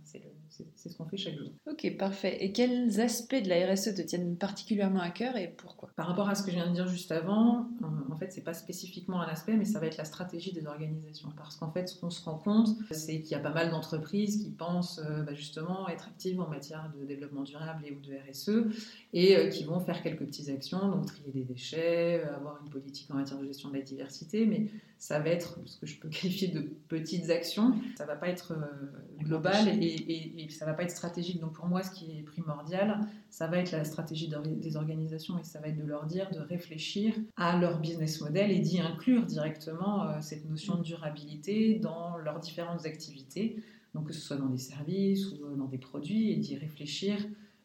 c'est 0.47 0.89
ce 0.89 0.95
qu'on 0.95 1.06
fait 1.06 1.17
chaque 1.17 1.35
jour. 1.35 1.50
Ok, 1.65 1.97
parfait. 1.97 2.38
Et 2.44 2.51
quels 2.51 3.01
aspects 3.01 3.41
de 3.41 3.50
la 3.50 3.73
RSE 3.73 3.95
te 3.95 4.01
tiennent 4.01 4.38
particulièrement 4.38 5.00
à 5.00 5.09
cœur 5.09 5.35
et 5.35 5.47
pourquoi? 5.47 5.89
Par 5.95 6.07
rapport 6.07 6.29
à 6.29 6.35
ce 6.35 6.44
que 6.44 6.51
je 6.51 6.56
viens 6.56 6.67
de 6.67 6.73
dire 6.73 6.88
juste 6.88 7.12
avant, 7.12 7.67
en 8.12 8.15
fait, 8.15 8.31
c'est 8.31 8.44
pas 8.44 8.53
spécifiquement 8.53 9.19
un 9.19 9.27
aspect, 9.27 9.56
mais 9.57 9.65
ça 9.65 9.79
va 9.79 9.88
être 9.88 9.97
la 9.97 10.06
stratégie 10.06 10.53
des 10.53 10.67
organisations. 10.67 11.29
Parce 11.35 11.56
qu'en 11.56 11.71
fait, 11.71 11.89
ce 11.89 12.00
qu'on 12.00 12.12
se 12.12 12.23
rend 12.23 12.38
compte, 12.38 12.69
c'est 12.91 13.21
qu'il 13.21 13.31
y 13.31 13.35
a 13.35 13.39
pas 13.39 13.53
mal 13.53 13.71
d'entreprises 13.71 14.44
qui 14.44 14.51
pensent 14.51 15.01
euh, 15.03 15.23
bah, 15.23 15.33
justement 15.33 15.89
être 15.89 16.07
actives 16.07 16.39
en 16.39 16.48
matière 16.48 16.91
de 16.98 17.03
développement 17.05 17.43
durable 17.43 17.84
et 17.86 17.91
ou 17.91 18.00
de 18.00 18.13
RSE 18.29 18.72
et 19.13 19.36
euh, 19.36 19.50
qui 19.50 19.63
vont 19.63 19.79
faire 19.79 20.03
quelques 20.03 20.25
petites 20.25 20.50
actions, 20.50 20.88
donc 20.88 21.07
trier 21.07 21.31
des 21.31 21.43
déchets, 21.43 22.24
avoir 22.24 22.60
une 22.63 22.69
politique 22.69 23.10
en 23.12 23.15
matière 23.15 23.39
de 23.39 23.45
gestion 23.45 23.69
de 23.69 23.75
la 23.75 23.81
diversité 23.81 24.04
mais 24.45 24.67
ça 24.97 25.19
va 25.19 25.29
être 25.29 25.59
ce 25.65 25.77
que 25.77 25.85
je 25.85 26.00
peux 26.00 26.09
qualifier 26.09 26.47
de 26.47 26.62
petites 26.88 27.29
actions. 27.29 27.75
Ça 27.97 28.05
va 28.05 28.15
pas 28.15 28.29
être 28.29 28.53
euh, 28.53 29.24
global 29.24 29.67
et, 29.67 30.43
et, 30.43 30.50
ça 30.50 30.65
va 30.65 30.74
pas 30.74 30.83
être 30.83 30.91
stratégique. 30.91 31.39
Donc 31.39 31.53
pour 31.53 31.67
moi, 31.67 31.83
ce 31.83 31.91
qui 31.91 32.17
est 32.17 32.24
primordial, 32.24 33.00
ça 33.29 33.47
va 33.47 33.57
être 33.57 33.71
la 33.71 33.83
stratégie 33.83 34.31
des 34.45 34.77
organisations 34.77 35.38
et 35.39 35.43
ça 35.43 35.59
va 35.59 35.67
être 35.67 35.77
de 35.77 35.85
leur 35.85 36.05
dire 36.05 36.29
de 36.31 36.39
réfléchir 36.39 37.13
à 37.35 37.57
leur 37.57 37.79
business 37.79 38.21
model 38.21 38.51
et 38.51 38.59
d'y 38.59 38.79
inclure 38.79 39.25
directement 39.25 40.03
euh, 40.03 40.21
cette 40.21 40.50
notion 40.50 40.75
de 40.77 40.83
durabilité 40.83 41.79
dans 41.79 42.17
leurs 42.17 42.39
différentes 42.39 42.85
activités. 42.85 43.57
Donc 43.93 44.07
que 44.07 44.13
ce 44.13 44.21
soit 44.21 44.38
dans 44.38 44.50
des 44.50 44.57
services 44.57 45.31
ou 45.31 45.45
euh, 45.45 45.55
dans 45.55 45.67
des 45.67 45.77
produits 45.77 46.31
et 46.31 46.35
d'y 46.35 46.55
réfléchir 46.57 47.17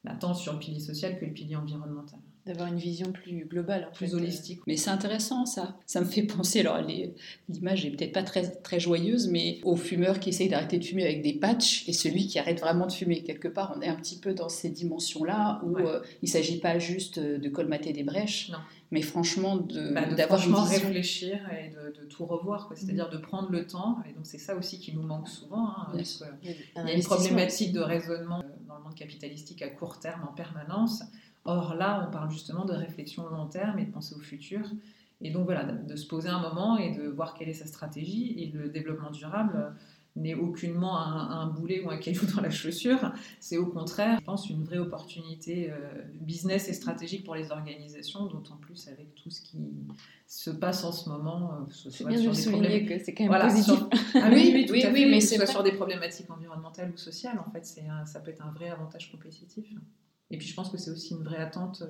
bah, 0.05 0.15
tant 0.15 0.35
sur 0.35 0.53
le 0.53 0.59
pilier 0.59 0.81
social 0.81 1.19
que 1.19 1.25
le 1.25 1.33
pilier 1.33 1.57
environnemental 1.57 2.21
d'avoir 2.47 2.69
une 2.69 2.79
vision 2.79 3.13
plus 3.13 3.45
globale, 3.45 3.91
plus 3.95 4.15
holistique. 4.15 4.61
Mais 4.67 4.77
c'est 4.77 4.91
intéressant 4.91 5.47
ça. 5.47 5.77
Ça 5.87 6.01
me 6.01 6.07
fait 6.07 6.23
penser, 6.23 6.61
alors 6.61 6.81
l'image 7.49 7.85
est 7.85 7.91
peut-être 7.91 8.13
pas 8.13 8.23
très, 8.23 8.51
très 8.51 8.81
joyeuse, 8.81 9.29
mais 9.29 9.61
au 9.63 9.77
fumeur 9.77 10.21
qui 10.21 10.31
essaye 10.31 10.49
d'arrêter 10.49 10.79
de 10.79 10.85
fumer 10.85 11.05
avec 11.05 11.23
des 11.23 11.35
patchs 11.35 11.89
et 11.89 11.93
celui 11.93 12.27
qui 12.27 12.39
arrête 12.39 12.61
vraiment 12.61 12.87
de 12.87 12.93
fumer. 12.93 13.23
Quelque 13.23 13.49
part, 13.49 13.75
on 13.77 13.83
est 13.83 13.89
un 13.89 13.97
petit 13.97 14.19
peu 14.19 14.35
dans 14.35 14.49
ces 14.49 14.71
dimensions-là 14.71 15.61
où 15.65 15.77
euh, 15.79 16.01
il 16.23 16.27
ne 16.27 16.31
s'agit 16.31 16.59
pas 16.59 16.79
juste 16.79 17.19
de 17.19 17.49
colmater 17.49 17.93
des 17.93 18.05
brèches. 18.05 18.51
Mais 18.93 19.03
franchement, 19.03 19.57
de, 19.57 19.93
bah, 19.93 20.05
d'avoir 20.15 20.41
franchement 20.41 20.65
réfléchir 20.65 21.39
et 21.53 21.69
de, 21.71 22.05
tout 22.07 22.27
revoir, 22.27 22.73
c'est-à-dire 22.75 23.09
de 23.09 23.19
prendre 23.19 23.51
le 23.51 23.65
temps. 23.65 23.99
Et 24.09 24.13
donc 24.13 24.27
c'est 24.27 24.39
ça 24.39 24.57
aussi 24.57 24.81
qui 24.81 24.93
nous 24.93 25.03
manque 25.03 25.29
souvent. 25.29 25.69
Hein, 25.69 25.89
parce 25.93 26.25
il 26.43 26.51
y 26.51 26.91
a 26.91 26.93
une 26.93 27.03
problématique 27.03 27.73
de 27.73 27.81
raisonnement 27.81 28.41
euh, 28.41 28.67
dans 28.67 28.79
le 28.79 28.83
monde 28.83 28.95
capitalistique 28.97 29.63
à 29.63 29.69
court 29.69 30.01
terme 30.01 30.27
en 30.29 30.33
permanence 30.33 31.05
Or 31.45 31.75
là, 31.75 32.07
on 32.07 32.11
parle 32.11 32.31
justement 32.31 32.65
de 32.65 32.73
réflexion 32.73 33.29
long 33.29 33.47
terme 33.47 33.79
et 33.79 33.87
de 33.87 33.91
penser 33.91 34.15
au 34.15 34.21
futur. 34.21 34.67
Et 35.23 35.31
donc 35.31 35.45
voilà, 35.45 35.65
de 35.65 35.97
se 35.97 36.07
poser 36.07 36.29
un 36.29 36.41
moment 36.41 36.79
et 36.79 36.95
de 36.95 37.09
voir 37.09 37.35
quelle 37.35 37.49
est 37.49 37.55
sa 37.55 37.67
stratégie. 37.67 38.35
Et 38.39 38.47
le 38.47 38.69
développement 38.69 39.11
durable 39.11 39.75
n'est 40.17 40.35
aucunement 40.35 40.99
un, 40.99 41.47
boulet 41.47 41.83
ou 41.85 41.91
un 41.91 41.97
caillou 41.97 42.27
dans 42.35 42.43
la 42.43 42.51
chaussure. 42.51 43.13
C'est 43.39 43.59
au 43.59 43.67
contraire, 43.67 44.19
je 44.19 44.25
pense, 44.25 44.51
une 44.51 44.65
vraie 44.65 44.79
opportunité 44.79 45.73
business 46.15 46.69
et 46.69 46.73
stratégique 46.73 47.25
pour 47.25 47.35
les 47.35 47.53
organisations, 47.53 48.27
d'autant 48.27 48.57
plus 48.57 48.89
avec 48.89 49.15
tout 49.15 49.31
ce 49.31 49.41
qui 49.41 49.59
se 50.27 50.51
passe 50.51 50.85
en 50.85 50.93
ce 50.93 51.09
moment. 51.09 51.67
C'est 51.91 52.07
bien 52.07 52.21
de 52.21 52.33
souligner 52.33 52.87
que 52.87 52.99
c'est 52.99 53.15
quand 53.15 53.29
même 53.29 53.41
positif. 53.41 53.81
Ah 54.15 54.29
oui, 54.33 54.51
oui, 54.53 54.67
tout 54.67 54.75
à 54.75 54.93
fait. 54.93 55.07
mais 55.07 55.21
c'est 55.21 55.37
soit 55.37 55.47
sur 55.47 55.63
des 55.63 55.73
problématiques 55.73 56.31
environnementales 56.31 56.91
ou 56.93 56.97
sociales, 56.97 57.39
en 57.39 57.51
fait, 57.51 57.65
ça 58.05 58.21
peut 58.21 58.31
être 58.31 58.45
un 58.45 58.51
vrai 58.51 58.71
avantage 58.71 59.11
compétitif. 59.13 59.65
Et 60.31 60.39
puis 60.39 60.47
je 60.47 60.55
pense 60.55 60.71
que 60.71 60.79
c'est 60.79 60.91
aussi 60.91 61.15
une 61.15 61.23
vraie 61.23 61.39
attente 61.39 61.83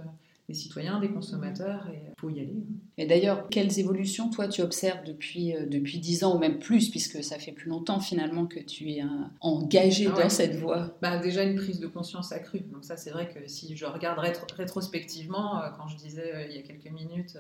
des 0.51 0.55
citoyens, 0.55 0.99
des 0.99 1.11
consommateurs, 1.11 1.87
et 1.93 2.03
il 2.09 2.21
faut 2.21 2.29
y 2.29 2.41
aller. 2.41 2.57
Et 2.99 3.07
d'ailleurs, 3.07 3.49
quelles 3.51 3.79
évolutions, 3.79 4.31
toi, 4.31 4.49
tu 4.49 4.63
observes 4.63 5.05
depuis, 5.07 5.55
euh, 5.55 5.65
depuis 5.67 5.99
10 6.01 6.25
ans 6.25 6.35
ou 6.35 6.39
même 6.41 6.59
plus, 6.59 6.91
puisque 6.91 7.23
ça 7.23 7.39
fait 7.39 7.53
plus 7.53 7.71
longtemps 7.71 8.01
finalement 8.01 8.47
que 8.47 8.59
tu 8.59 8.91
es 8.91 9.05
engagé 9.41 10.09
ah 10.13 10.23
dans 10.23 10.29
cette 10.29 10.57
voie? 10.57 10.97
Bah, 11.01 11.19
Déjà 11.19 11.45
une 11.45 11.55
prise 11.55 11.79
de 11.79 11.87
conscience 11.87 12.33
accrue. 12.33 12.61
Donc 12.73 12.85
ça, 12.85 12.97
c'est 12.97 13.11
vrai 13.11 13.29
que 13.29 13.49
si 13.49 13.77
je 13.77 13.87
regarde 13.87 14.19
rétrospectivement, 14.57 15.63
euh, 15.63 15.69
quand 15.79 15.87
je 15.87 15.97
disais 15.97 16.35
euh, 16.35 16.47
il 16.51 16.57
y 16.57 16.59
a 16.59 16.63
quelques 16.63 16.91
minutes, 16.91 17.39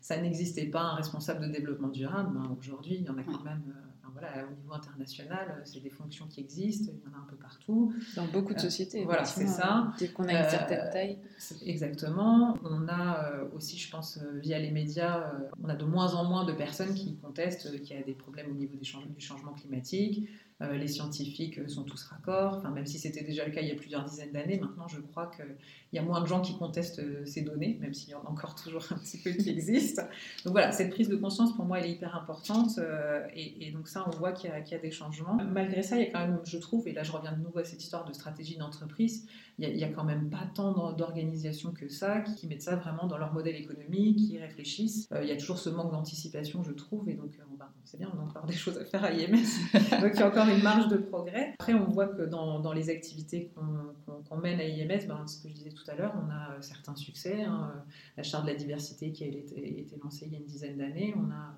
ça 0.00 0.16
n'existait 0.16 0.66
pas 0.66 0.82
un 0.82 0.94
responsable 0.94 1.48
de 1.48 1.52
développement 1.52 1.88
durable, 1.88 2.30
ben, 2.32 2.56
aujourd'hui, 2.60 2.96
il 3.00 3.02
y 3.02 3.10
en 3.10 3.18
a 3.18 3.24
quand 3.24 3.42
même 3.42 3.74
voilà, 4.12 4.46
au 4.46 4.54
niveau 4.54 4.72
international, 4.72 5.56
euh, 5.56 5.60
c'est 5.64 5.80
des 5.80 5.90
fonctions 5.90 6.26
qui 6.26 6.40
existent, 6.40 6.92
il 6.92 7.10
y 7.10 7.14
en 7.14 7.18
a 7.18 7.22
un 7.22 7.26
peu 7.28 7.36
partout. 7.36 7.92
Dans 8.14 8.26
beaucoup 8.26 8.52
de 8.52 8.58
euh, 8.58 8.62
sociétés. 8.62 9.04
voilà, 9.04 9.24
c'est 9.24 9.46
ça. 9.46 9.72
Hein, 9.72 9.94
dès 9.98 10.08
qu'on 10.08 10.28
a 10.28 10.32
une 10.32 10.50
certaine 10.50 10.86
euh, 10.86 10.92
taille. 10.92 11.18
Exactement. 11.64 12.56
On 12.62 12.88
a 12.88 13.42
aussi, 13.54 13.78
je 13.78 13.90
pense, 13.90 14.18
via 14.40 14.58
les 14.58 14.70
médias, 14.70 15.32
on 15.62 15.68
a 15.68 15.74
de 15.74 15.84
moins 15.84 16.14
en 16.14 16.24
moins 16.24 16.44
de 16.44 16.52
personnes 16.52 16.94
qui 16.94 17.16
contestent 17.16 17.70
qu'il 17.82 17.96
y 17.96 18.00
a 18.00 18.02
des 18.02 18.14
problèmes 18.14 18.50
au 18.50 18.54
niveau 18.54 18.74
des 18.74 18.86
du 18.86 19.20
changement 19.20 19.52
climatique. 19.52 20.28
Euh, 20.62 20.72
les 20.78 20.88
scientifiques 20.88 21.68
sont 21.68 21.82
tous 21.82 22.02
raccords, 22.04 22.66
même 22.70 22.86
si 22.86 22.98
c'était 22.98 23.22
déjà 23.22 23.44
le 23.44 23.52
cas 23.52 23.60
il 23.60 23.68
y 23.68 23.72
a 23.72 23.74
plusieurs 23.74 24.04
dizaines 24.04 24.32
d'années, 24.32 24.58
maintenant 24.58 24.88
je 24.88 25.00
crois 25.00 25.26
qu'il 25.26 25.44
y 25.92 25.98
a 25.98 26.02
moins 26.02 26.22
de 26.22 26.26
gens 26.26 26.40
qui 26.40 26.56
contestent 26.56 27.00
euh, 27.00 27.26
ces 27.26 27.42
données, 27.42 27.76
même 27.78 27.92
s'il 27.92 28.08
y 28.08 28.14
en 28.14 28.22
a 28.22 28.30
encore 28.30 28.54
toujours 28.64 28.82
un 28.90 28.96
petit 28.96 29.18
peu 29.18 29.32
qui 29.32 29.50
existent. 29.50 30.02
Donc 30.46 30.52
voilà, 30.52 30.72
cette 30.72 30.88
prise 30.90 31.10
de 31.10 31.16
conscience 31.16 31.54
pour 31.54 31.66
moi 31.66 31.80
elle 31.80 31.86
est 31.86 31.92
hyper 31.92 32.16
importante 32.16 32.78
euh, 32.78 33.26
et, 33.34 33.70
donc 33.70 33.86
ça 33.86 34.06
on 34.06 34.16
voit 34.16 34.32
qu'il 34.32 34.48
y, 34.48 34.74
a 34.74 34.78
des 34.78 34.90
changements. 34.90 35.34
Malgré 35.34 35.82
ça, 35.82 35.98
il 35.98 36.04
y 36.04 36.06
a 36.06 36.10
quand 36.10 36.20
même, 36.20 36.40
je 36.42 36.56
trouve, 36.56 36.88
et 36.88 36.92
là 36.92 37.02
je 37.02 37.12
reviens 37.12 37.32
de 37.32 37.42
nouveau 37.42 37.58
à 37.58 37.64
cette 37.64 37.82
histoire 37.82 38.06
de 38.06 38.14
stratégie 38.14 38.56
d'entreprise, 38.56 39.26
il 39.58 39.74
n'y 39.74 39.84
a, 39.84 39.88
quand 39.88 40.04
même 40.04 40.30
pas 40.30 40.48
tant 40.54 40.92
d'organisations 40.92 41.72
que 41.72 41.88
ça 41.88 42.20
qui, 42.20 42.46
mettent 42.46 42.62
ça 42.62 42.76
vraiment 42.76 43.06
dans 43.06 43.18
leur 43.18 43.34
modèle 43.34 43.56
économique, 43.56 44.16
qui 44.16 44.38
réfléchissent. 44.38 45.08
il 45.20 45.28
y 45.28 45.32
a 45.32 45.36
toujours 45.36 45.58
ce 45.58 45.68
manque 45.68 45.92
d'anticipation, 45.92 46.62
je 46.62 46.72
trouve, 46.72 47.08
et 47.10 47.14
donc 47.14 47.38
c'est 47.86 47.98
bien, 47.98 48.10
on 48.14 48.18
a 48.20 48.22
encore 48.24 48.44
des 48.46 48.54
choses 48.54 48.76
à 48.78 48.84
faire 48.84 49.04
à 49.04 49.12
IMS, 49.12 49.46
donc 50.00 50.10
il 50.12 50.20
y 50.20 50.22
a 50.22 50.26
encore 50.26 50.48
une 50.48 50.62
marge 50.62 50.88
de 50.88 50.96
progrès. 50.96 51.54
Après, 51.58 51.72
on 51.72 51.84
voit 51.84 52.08
que 52.08 52.22
dans, 52.22 52.58
dans 52.58 52.72
les 52.72 52.90
activités 52.90 53.52
qu'on 53.54 54.36
mène 54.38 54.60
à 54.60 54.64
IMS, 54.64 55.06
ben, 55.06 55.24
ce 55.26 55.42
que 55.42 55.48
je 55.48 55.54
disais 55.54 55.70
tout 55.70 55.88
à 55.88 55.94
l'heure, 55.94 56.12
on 56.16 56.28
a 56.30 56.52
euh, 56.52 56.60
certains 56.60 56.96
succès. 56.96 57.42
Hein. 57.42 57.72
La 58.16 58.24
charte 58.24 58.44
de 58.44 58.50
la 58.50 58.56
diversité 58.56 59.12
qui 59.12 59.22
a 59.22 59.28
été, 59.28 59.80
été 59.80 59.96
lancée 60.02 60.26
il 60.26 60.32
y 60.32 60.36
a 60.36 60.38
une 60.38 60.46
dizaine 60.46 60.78
d'années, 60.78 61.14
on 61.16 61.30
a 61.30 61.56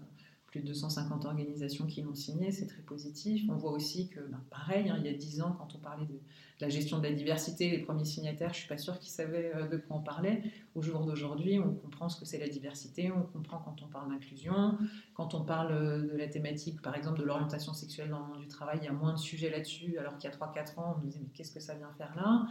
plus 0.49 0.61
de 0.61 0.67
250 0.67 1.27
organisations 1.27 1.87
qui 1.87 2.01
l'ont 2.03 2.15
signé, 2.15 2.51
c'est 2.51 2.67
très 2.67 2.81
positif. 2.81 3.45
On 3.51 3.57
voit 3.57 3.73
aussi 3.73 4.09
que, 4.09 4.21
ben, 4.21 4.41
pareil, 4.51 4.89
hein, 4.89 4.97
il 4.99 5.05
y 5.05 5.15
a 5.15 5.17
10 5.17 5.43
ans, 5.43 5.55
quand 5.59 5.75
on 5.75 5.79
parlait 5.79 6.07
de, 6.07 6.19
la 6.61 6.71
gestion 6.71 6.99
de 6.99 7.05
la 7.05 7.13
diversité, 7.13 7.71
les 7.71 7.79
premiers 7.79 8.07
signataires, 8.07 8.49
je 8.49 8.57
ne 8.57 8.61
suis 8.61 8.69
pas 8.69 8.79
sûre 8.79 8.99
qu'ils 8.99 9.11
savaient 9.11 9.53
euh, 9.55 9.69
de 9.69 9.77
quoi 9.77 9.99
on 9.99 10.01
parlait. 10.01 10.43
Au 10.75 10.81
jour 10.83 11.05
d'aujourd'hui, 11.05 11.59
on 11.59 11.75
comprend 11.75 12.09
ce 12.09 12.19
que 12.19 12.25
c'est 12.25 12.39
la 12.39 12.49
diversité, 12.49 13.13
on 13.13 13.23
comprend 13.23 13.59
quand 13.59 13.77
on 13.83 13.89
parle 13.89 14.11
d'inclusion, 14.11 14.79
quand 15.15 15.35
on 15.35 15.45
parle 15.45 15.73
euh, 15.73 16.13
de 16.13 16.17
la 16.17 16.29
thématique, 16.29 16.81
par 16.81 16.97
exemple, 16.97 17.21
de 17.21 17.25
l'orientation 17.25 17.75
sexuelle 17.75 18.09
dans 18.09 18.21
le 18.21 18.27
monde 18.27 18.41
du 18.41 18.49
travail, 18.49 18.79
il 18.83 18.87
y 18.87 18.89
a 18.89 18.93
moins 18.93 19.13
de 19.13 19.19
sujets 19.19 19.51
là-dessus, 19.51 19.99
alors 19.99 20.17
qu'il 20.17 20.31
y 20.31 20.33
a 20.33 20.37
3-4 20.37 20.81
ans, 20.81 20.95
on 20.97 21.01
nous 21.01 21.07
disait 21.07 21.21
mais 21.23 21.31
qu'est-ce 21.35 21.53
que 21.53 21.61
ça 21.61 21.75
vient 21.75 21.93
faire 21.99 22.15
là? 22.17 22.47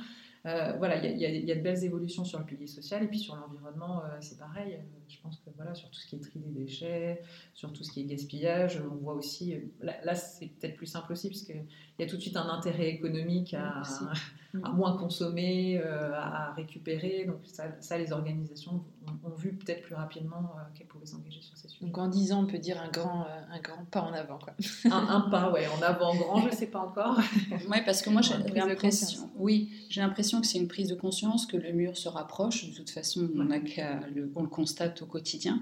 Euh, 0.48 0.74
voilà, 0.77 1.06
il 1.06 1.18
y, 1.18 1.51
a 1.51 1.56
de 1.56 1.62
belles 1.62 1.84
évolutions 1.84 2.24
sur 2.24 2.39
le 2.39 2.46
pilier 2.46 2.68
social 2.68 3.04
et 3.04 3.08
puis 3.08 3.20
sur 3.20 3.36
l'environnement, 3.36 4.01
euh, 4.06 4.18
c'est 4.22 4.38
pareil. 4.38 4.75
Euh, 4.75 5.00
je 5.10 5.18
pense 5.22 5.38
que 5.38 5.50
voilà, 5.58 5.75
sur 5.75 5.89
tout 5.89 6.00
ce 6.00 6.08
qui 6.08 6.16
est 6.16 6.20
tri 6.20 6.39
des 6.39 6.51
déchets, 6.51 7.22
sur 7.54 7.74
tout 7.74 7.84
ce 7.84 7.92
qui 7.92 8.01
est 8.01 8.06
gaspillage, 8.06 8.82
on 8.89 8.96
voit 8.96 9.13
aussi. 9.13 9.56
Là, 9.82 10.16
c'est 10.16 10.48
peut-être 10.48 10.77
plus 10.77 10.86
simple 10.86 11.12
aussi, 11.12 11.30
parce 11.30 11.42
qu'il 11.42 11.66
y 12.00 12.04
a 12.04 12.06
tout 12.06 12.16
de 12.16 12.22
suite 12.22 12.38
un 12.38 12.48
intérêt 12.48 12.88
économique 12.88 13.54
à, 13.56 13.82
à 14.64 14.72
moins 14.72 14.98
consommer, 14.98 15.82
à 15.82 16.54
récupérer. 16.56 17.26
Donc, 17.26 17.38
ça, 17.46 17.98
les 17.98 18.12
organisations 18.12 18.84
ont, 19.24 19.30
vu 19.38 19.54
peut-être 19.54 19.84
plus 19.84 19.96
rapidement 19.96 20.52
qu'elles 20.76 20.88
pouvaient 20.88 21.06
s'engager 21.06 21.42
sur 21.42 21.56
ces 21.56 21.68
sujets. 21.68 21.86
Donc, 21.86 21.98
en 21.98 22.08
10 22.08 22.34
ans, 22.34 22.44
on 22.44 22.48
peut 22.48 22.58
dire 22.58 22.82
un 22.82 22.90
grand, 22.90 23.26
un 23.52 23.60
grand 23.60 23.86
pas 23.92 24.02
en 24.02 24.14
avant. 24.14 24.40
Quoi. 24.40 24.54
un, 24.92 25.22
pas, 25.30 25.52
ouais, 25.52 25.68
en 25.68 25.82
avant 25.82 26.16
grand, 26.16 26.42
je 26.42 26.48
ne 26.48 26.52
sais 26.52 26.68
pas 26.68 26.80
encore. 26.80 27.20
oui, 27.70 27.78
parce 27.86 28.02
que 28.02 28.10
moi, 28.10 28.22
j'ai 28.22 28.38
l'impression. 28.54 29.30
Oui, 29.38 29.70
j'ai 29.90 30.02
l'impression 30.02 30.42
que 30.42 30.48
c'est 30.48 30.58
une 30.58 30.68
prise 30.68 30.90
de 30.90 30.96
conscience, 30.96 31.46
que 31.46 31.58
le 31.58 31.72
mur 31.72 31.98
se 31.98 32.10
rapproche. 32.10 32.70
De 32.70 32.76
toute 32.76 32.90
façon, 32.90 33.30
on, 33.36 33.52
a 33.52 33.58
le, 33.58 34.32
on 34.36 34.44
le 34.44 34.50
constate 34.50 35.02
au 35.02 35.06
quotidien. 35.06 35.62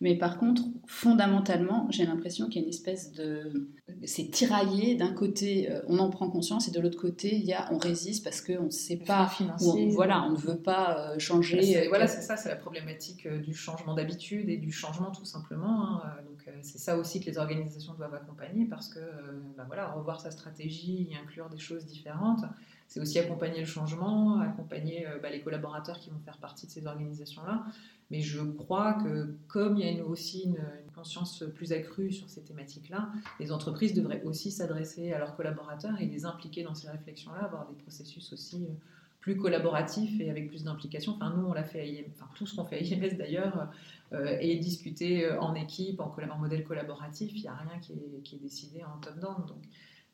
Mais 0.00 0.16
par 0.16 0.38
contre, 0.38 0.62
fondamentalement, 0.86 1.88
j'ai 1.90 2.06
l'impression 2.06 2.46
qu'il 2.46 2.56
y 2.56 2.58
a 2.60 2.62
une 2.64 2.70
espèce 2.72 3.12
de... 3.12 3.68
C'est 4.04 4.30
tiraillé. 4.30 4.94
D'un 4.94 5.12
côté, 5.12 5.70
euh, 5.70 5.80
on 5.88 5.98
en 5.98 6.10
prend 6.10 6.30
conscience, 6.30 6.68
et 6.68 6.70
de 6.70 6.80
l'autre 6.80 7.00
côté, 7.00 7.34
il 7.34 7.44
y 7.44 7.52
a, 7.52 7.72
on 7.72 7.78
résiste 7.78 8.24
parce 8.24 8.35
qu'on 8.40 8.64
ne 8.64 8.70
sait 8.70 8.96
pas... 8.96 9.30
On, 9.60 9.88
voilà, 9.88 10.22
on 10.22 10.32
ne 10.32 10.36
veut 10.36 10.58
pas 10.58 10.98
euh, 10.98 11.18
changer. 11.18 11.76
Euh, 11.76 11.88
voilà, 11.88 12.06
c'est 12.06 12.22
ça, 12.22 12.36
c'est 12.36 12.48
la 12.48 12.56
problématique 12.56 13.26
du 13.28 13.54
changement 13.54 13.94
d'habitude 13.94 14.48
et 14.48 14.56
du 14.56 14.72
changement 14.72 15.10
tout 15.10 15.24
simplement. 15.24 15.96
Hein. 15.96 16.02
Donc 16.28 16.48
c'est 16.62 16.78
ça 16.78 16.96
aussi 16.96 17.20
que 17.20 17.26
les 17.26 17.38
organisations 17.38 17.94
doivent 17.94 18.14
accompagner 18.14 18.66
parce 18.66 18.88
que, 18.88 19.00
bah 19.56 19.64
voilà, 19.66 19.90
revoir 19.92 20.20
sa 20.20 20.30
stratégie, 20.30 21.08
y 21.10 21.16
inclure 21.16 21.48
des 21.48 21.58
choses 21.58 21.86
différentes 21.86 22.44
c'est 22.88 23.00
aussi 23.00 23.18
accompagner 23.18 23.60
le 23.60 23.66
changement, 23.66 24.40
accompagner 24.40 25.06
euh, 25.06 25.18
bah, 25.20 25.30
les 25.30 25.40
collaborateurs 25.40 25.98
qui 25.98 26.10
vont 26.10 26.20
faire 26.20 26.38
partie 26.38 26.66
de 26.66 26.70
ces 26.70 26.86
organisations-là. 26.86 27.64
Mais 28.10 28.20
je 28.20 28.40
crois 28.40 28.94
que 28.94 29.34
comme 29.48 29.76
il 29.76 29.96
y 29.96 30.00
a 30.00 30.04
aussi 30.04 30.44
une, 30.44 30.58
conscience 30.96 31.44
plus 31.54 31.72
accrue 31.72 32.10
sur 32.10 32.28
ces 32.28 32.42
thématiques-là, 32.42 33.12
les 33.38 33.52
entreprises 33.52 33.94
devraient 33.94 34.22
aussi 34.22 34.50
s'adresser 34.50 35.12
à 35.12 35.18
leurs 35.18 35.36
collaborateurs 35.36 36.00
et 36.00 36.06
les 36.06 36.24
impliquer 36.24 36.62
dans 36.62 36.74
ces 36.74 36.88
réflexions-là, 36.88 37.44
avoir 37.44 37.68
des 37.68 37.74
processus 37.74 38.32
aussi 38.32 38.64
euh, 38.64 38.74
plus 39.20 39.36
collaboratifs 39.36 40.20
et 40.20 40.30
avec 40.30 40.48
plus 40.48 40.64
d'implication. 40.64 41.12
Enfin, 41.12 41.34
nous, 41.36 41.46
on 41.46 41.52
l'a 41.52 41.64
fait 41.64 41.80
à 41.80 41.84
IMS, 41.84 42.06
enfin, 42.14 42.28
tout 42.34 42.46
ce 42.46 42.56
qu'on 42.56 42.64
fait 42.64 42.78
à 42.78 42.80
IMS 42.80 43.16
d'ailleurs, 43.16 43.70
euh, 44.12 44.36
et 44.40 44.56
discuter 44.56 45.30
en 45.32 45.54
équipe, 45.54 46.00
en, 46.00 46.14
modèle 46.38 46.64
collaboratif. 46.64 47.32
Il 47.34 47.42
n'y 47.42 47.48
a 47.48 47.54
rien 47.54 47.78
qui 47.80 47.92
est, 47.92 48.34
est 48.34 48.38
décidé 48.38 48.82
en 48.84 48.98
top-down. 48.98 49.46
Donc, 49.46 49.64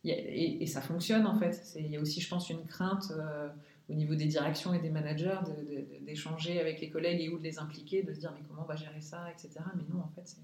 et, 0.04 0.66
ça 0.66 0.80
fonctionne 0.80 1.26
en 1.26 1.38
fait. 1.38 1.74
Il 1.76 1.90
y 1.90 1.96
a 1.96 2.00
aussi, 2.00 2.20
je 2.20 2.28
pense, 2.28 2.50
une 2.50 2.64
crainte 2.64 3.12
euh, 3.12 3.48
au 3.88 3.94
niveau 3.94 4.14
des 4.14 4.26
directions 4.26 4.74
et 4.74 4.80
des 4.80 4.90
managers 4.90 5.38
d'échanger 6.02 6.60
avec 6.60 6.80
les 6.80 6.90
collègues 6.90 7.20
et 7.20 7.28
ou 7.28 7.38
de 7.38 7.44
les 7.44 7.58
impliquer, 7.58 8.02
de 8.02 8.12
se 8.12 8.20
dire 8.20 8.32
mais 8.34 8.44
comment 8.48 8.62
on 8.62 8.66
va 8.66 8.76
gérer 8.76 9.00
ça, 9.00 9.30
etc. 9.30 9.64
Mais 9.76 9.84
non, 9.92 10.00
en 10.00 10.08
fait, 10.08 10.36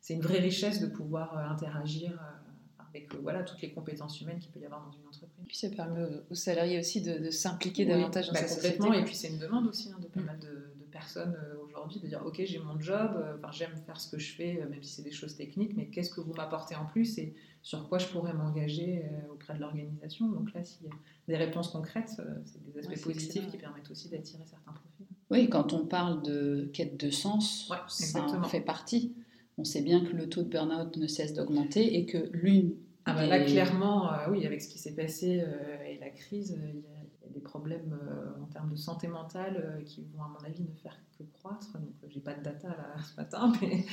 c'est 0.00 0.14
une 0.14 0.20
vraie 0.20 0.38
richesse 0.38 0.80
de 0.80 0.86
pouvoir 0.86 1.36
euh, 1.36 1.52
interagir 1.52 2.12
euh, 2.12 2.80
avec 2.90 3.14
voilà, 3.22 3.42
toutes 3.42 3.60
les 3.60 3.72
compétences 3.72 4.20
humaines 4.20 4.38
qu'il 4.38 4.52
peut 4.52 4.60
y 4.60 4.64
avoir 4.64 4.84
dans 4.84 4.92
une 4.92 5.06
entreprise. 5.06 5.44
Et 5.44 5.46
puis 5.46 5.56
ça 5.56 5.68
permet 5.70 6.06
aux, 6.30 6.34
salariés 6.34 6.78
aussi 6.78 7.02
de, 7.02 7.30
s'impliquer 7.30 7.84
davantage 7.84 8.28
dans 8.28 8.34
bah, 8.34 8.42
complètement. 8.42 8.92
Et 8.92 9.04
puis 9.04 9.14
c'est 9.14 9.28
une 9.28 9.38
demande 9.38 9.66
aussi 9.66 9.90
hein, 9.90 9.98
de 10.00 10.06
pas 10.06 10.20
mm. 10.20 10.24
mal 10.24 10.38
de, 10.38 10.72
personnes 10.92 11.36
aujourd'hui 11.66 12.00
de 12.00 12.06
dire 12.06 12.22
ok 12.24 12.40
j'ai 12.46 12.58
mon 12.58 12.80
job, 12.80 13.22
enfin 13.36 13.52
j'aime 13.52 13.76
faire 13.84 14.00
ce 14.00 14.10
que 14.10 14.18
je 14.18 14.32
fais, 14.32 14.64
même 14.70 14.82
si 14.82 14.94
c'est 14.94 15.02
des 15.02 15.10
choses 15.10 15.36
techniques, 15.36 15.76
mais 15.76 15.88
qu'est-ce 15.88 16.08
que 16.08 16.22
vous 16.22 16.32
m'apportez 16.32 16.74
en 16.74 16.86
plus 16.86 17.18
et 17.18 17.34
sur 17.66 17.88
quoi 17.88 17.98
je 17.98 18.06
pourrais 18.06 18.32
m'engager 18.32 19.02
euh, 19.04 19.32
auprès 19.32 19.52
de 19.54 19.58
l'organisation? 19.58 20.28
Donc 20.28 20.52
là, 20.54 20.62
s'il 20.62 20.86
y 20.86 20.88
a 20.88 20.92
des 21.26 21.36
réponses 21.36 21.66
concrètes, 21.66 22.12
euh, 22.20 22.22
c'est 22.44 22.64
des 22.64 22.78
aspects 22.78 23.02
positifs 23.02 23.48
qui 23.48 23.56
permettent 23.56 23.90
aussi 23.90 24.08
d'attirer 24.08 24.44
certains 24.46 24.70
profils. 24.70 25.06
Oui, 25.30 25.48
quand 25.50 25.72
on 25.72 25.84
parle 25.84 26.22
de 26.22 26.70
quête 26.72 26.96
de 26.96 27.10
sens, 27.10 27.68
ça 27.88 28.24
en 28.24 28.44
fait 28.44 28.60
partie. 28.60 29.16
On 29.58 29.64
sait 29.64 29.82
bien 29.82 30.04
que 30.04 30.14
le 30.14 30.28
taux 30.28 30.42
de 30.42 30.48
burn-out 30.48 30.96
ne 30.96 31.06
cesse 31.06 31.34
d'augmenter 31.34 31.96
et 31.96 32.06
que 32.06 32.18
l'une 32.32 32.74
ah 33.06 33.14
bah 33.14 33.26
Là, 33.26 33.44
clairement, 33.44 34.12
euh, 34.12 34.16
oui, 34.30 34.44
avec 34.44 34.60
ce 34.60 34.68
qui 34.68 34.78
s'est 34.78 34.94
passé 34.94 35.44
et 35.86 35.98
la 35.98 36.10
crise, 36.10 36.58
il 36.58 36.80
y, 36.80 37.26
a 37.26 37.32
des 37.32 37.40
problèmes 37.40 37.96
en 38.42 38.46
termes 38.46 38.70
de 38.70 38.76
santé 38.76 39.06
mentale 39.06 39.80
qui 39.86 40.04
vont, 40.12 40.22
à 40.24 40.28
mon 40.28 40.44
avis, 40.44 40.62
ne 40.62 40.74
faire 40.82 40.98
que 41.16 41.22
croître. 41.22 41.72
Donc, 41.74 41.94
j'ai 42.08 42.20
pas 42.20 42.34
de 42.34 42.42
data 42.42 42.68
là 42.68 42.96
ce 43.02 43.16
matin, 43.16 43.52
mais 43.60 43.84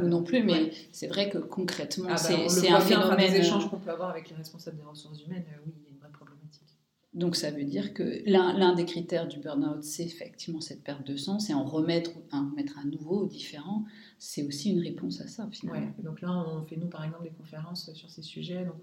nous 0.00 0.08
non 0.08 0.22
plus. 0.22 0.42
Mais 0.42 0.70
c'est 0.92 1.08
vrai 1.08 1.28
que 1.28 1.38
concrètement, 1.38 2.06
ah 2.08 2.12
bah, 2.12 2.48
c'est 2.48 2.68
un 2.70 2.80
phénomène. 2.80 3.32
des 3.32 3.38
échanges 3.38 3.68
qu'on 3.68 3.78
peut 3.78 3.90
avoir 3.90 4.10
avec 4.10 4.30
les 4.30 4.36
responsables 4.36 4.76
des 4.76 4.84
ressources 4.84 5.22
humaines, 5.24 5.44
oui, 5.66 5.72
il 5.76 5.84
y 5.84 5.86
a 5.86 5.90
une 5.90 5.98
vraie 5.98 6.10
problématique. 6.10 6.78
Donc 7.16 7.34
ça 7.34 7.50
veut 7.50 7.64
dire 7.64 7.94
que 7.94 8.22
l'un 8.26 8.74
des 8.74 8.84
critères 8.84 9.26
du 9.26 9.38
burn-out, 9.38 9.82
c'est 9.82 10.04
effectivement 10.04 10.60
cette 10.60 10.84
perte 10.84 11.06
de 11.06 11.16
sens 11.16 11.48
et 11.48 11.54
en 11.54 11.64
remettre 11.64 12.10
un, 12.30 12.52
mettre 12.54 12.78
un 12.78 12.84
nouveau, 12.84 13.24
différent, 13.24 13.86
c'est 14.18 14.46
aussi 14.46 14.70
une 14.70 14.80
réponse 14.80 15.22
à 15.22 15.26
ça 15.26 15.48
finalement. 15.50 15.86
Ouais, 15.86 16.04
donc 16.04 16.20
là, 16.20 16.30
on 16.30 16.62
fait 16.64 16.76
nous 16.76 16.88
par 16.88 17.02
exemple 17.04 17.24
des 17.24 17.30
conférences 17.30 17.90
sur 17.94 18.10
ces 18.10 18.20
sujets, 18.20 18.66
donc 18.66 18.76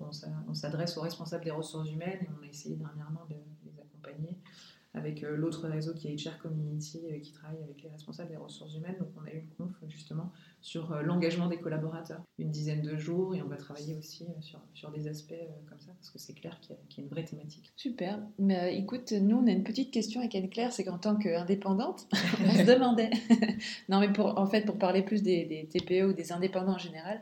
on 0.47 0.53
s'adresse 0.55 0.97
aux 0.97 1.01
responsables 1.01 1.43
des 1.43 1.51
ressources 1.51 1.91
humaines 1.91 2.17
et 2.23 2.27
on 2.39 2.43
a 2.43 2.49
essayé 2.49 2.75
dernièrement 2.75 3.21
de 3.29 3.35
les 3.65 3.79
accompagner 3.79 4.35
avec 4.95 5.23
euh, 5.23 5.35
l'autre 5.35 5.67
réseau 5.67 5.93
qui 5.93 6.07
est 6.07 6.15
HR 6.15 6.37
Community, 6.39 7.01
euh, 7.11 7.19
qui 7.19 7.31
travaille 7.31 7.61
avec 7.63 7.81
les 7.81 7.89
responsables 7.89 8.29
des 8.29 8.37
ressources 8.37 8.75
humaines. 8.75 8.95
Donc 8.99 9.09
on 9.17 9.27
a 9.27 9.31
eu 9.31 9.39
une 9.39 9.49
conf 9.49 9.71
justement 9.89 10.31
sur 10.63 10.95
l'engagement 11.03 11.47
des 11.47 11.57
collaborateurs, 11.57 12.23
une 12.39 12.49
dizaine 12.49 12.81
de 12.81 12.95
jours, 12.97 13.35
et 13.35 13.41
on 13.41 13.47
va 13.47 13.57
travailler 13.57 13.95
aussi 13.95 14.25
sur, 14.39 14.59
sur 14.73 14.91
des 14.91 15.07
aspects 15.07 15.33
comme 15.69 15.79
ça, 15.79 15.91
parce 15.99 16.09
que 16.09 16.17
c'est 16.17 16.33
clair 16.33 16.57
qu'il 16.61 16.75
y, 16.75 17.01
a 17.01 17.03
une 17.03 17.09
vraie 17.09 17.25
thématique. 17.25 17.73
Super. 17.75 18.19
Mais 18.39 18.75
écoute, 18.77 19.11
nous 19.11 19.37
on 19.37 19.45
a 19.45 19.51
une 19.51 19.63
petite 19.63 19.91
question 19.91 20.21
avec 20.21 20.33
Anne-Claire, 20.35 20.71
c'est 20.71 20.85
qu'en 20.85 20.97
tant 20.97 21.17
qu'indépendante, 21.17 22.07
on 22.47 22.51
se 22.53 22.63
demandait, 22.63 23.11
non 23.89 23.99
mais 23.99 24.11
pour, 24.11 24.39
en 24.39 24.47
fait 24.47 24.65
pour 24.65 24.77
parler 24.77 25.03
plus 25.03 25.21
des, 25.21 25.43
des 25.43 25.67
TPE 25.67 26.07
ou 26.07 26.13
des 26.13 26.31
indépendants 26.31 26.75
en 26.75 26.79
général, 26.79 27.21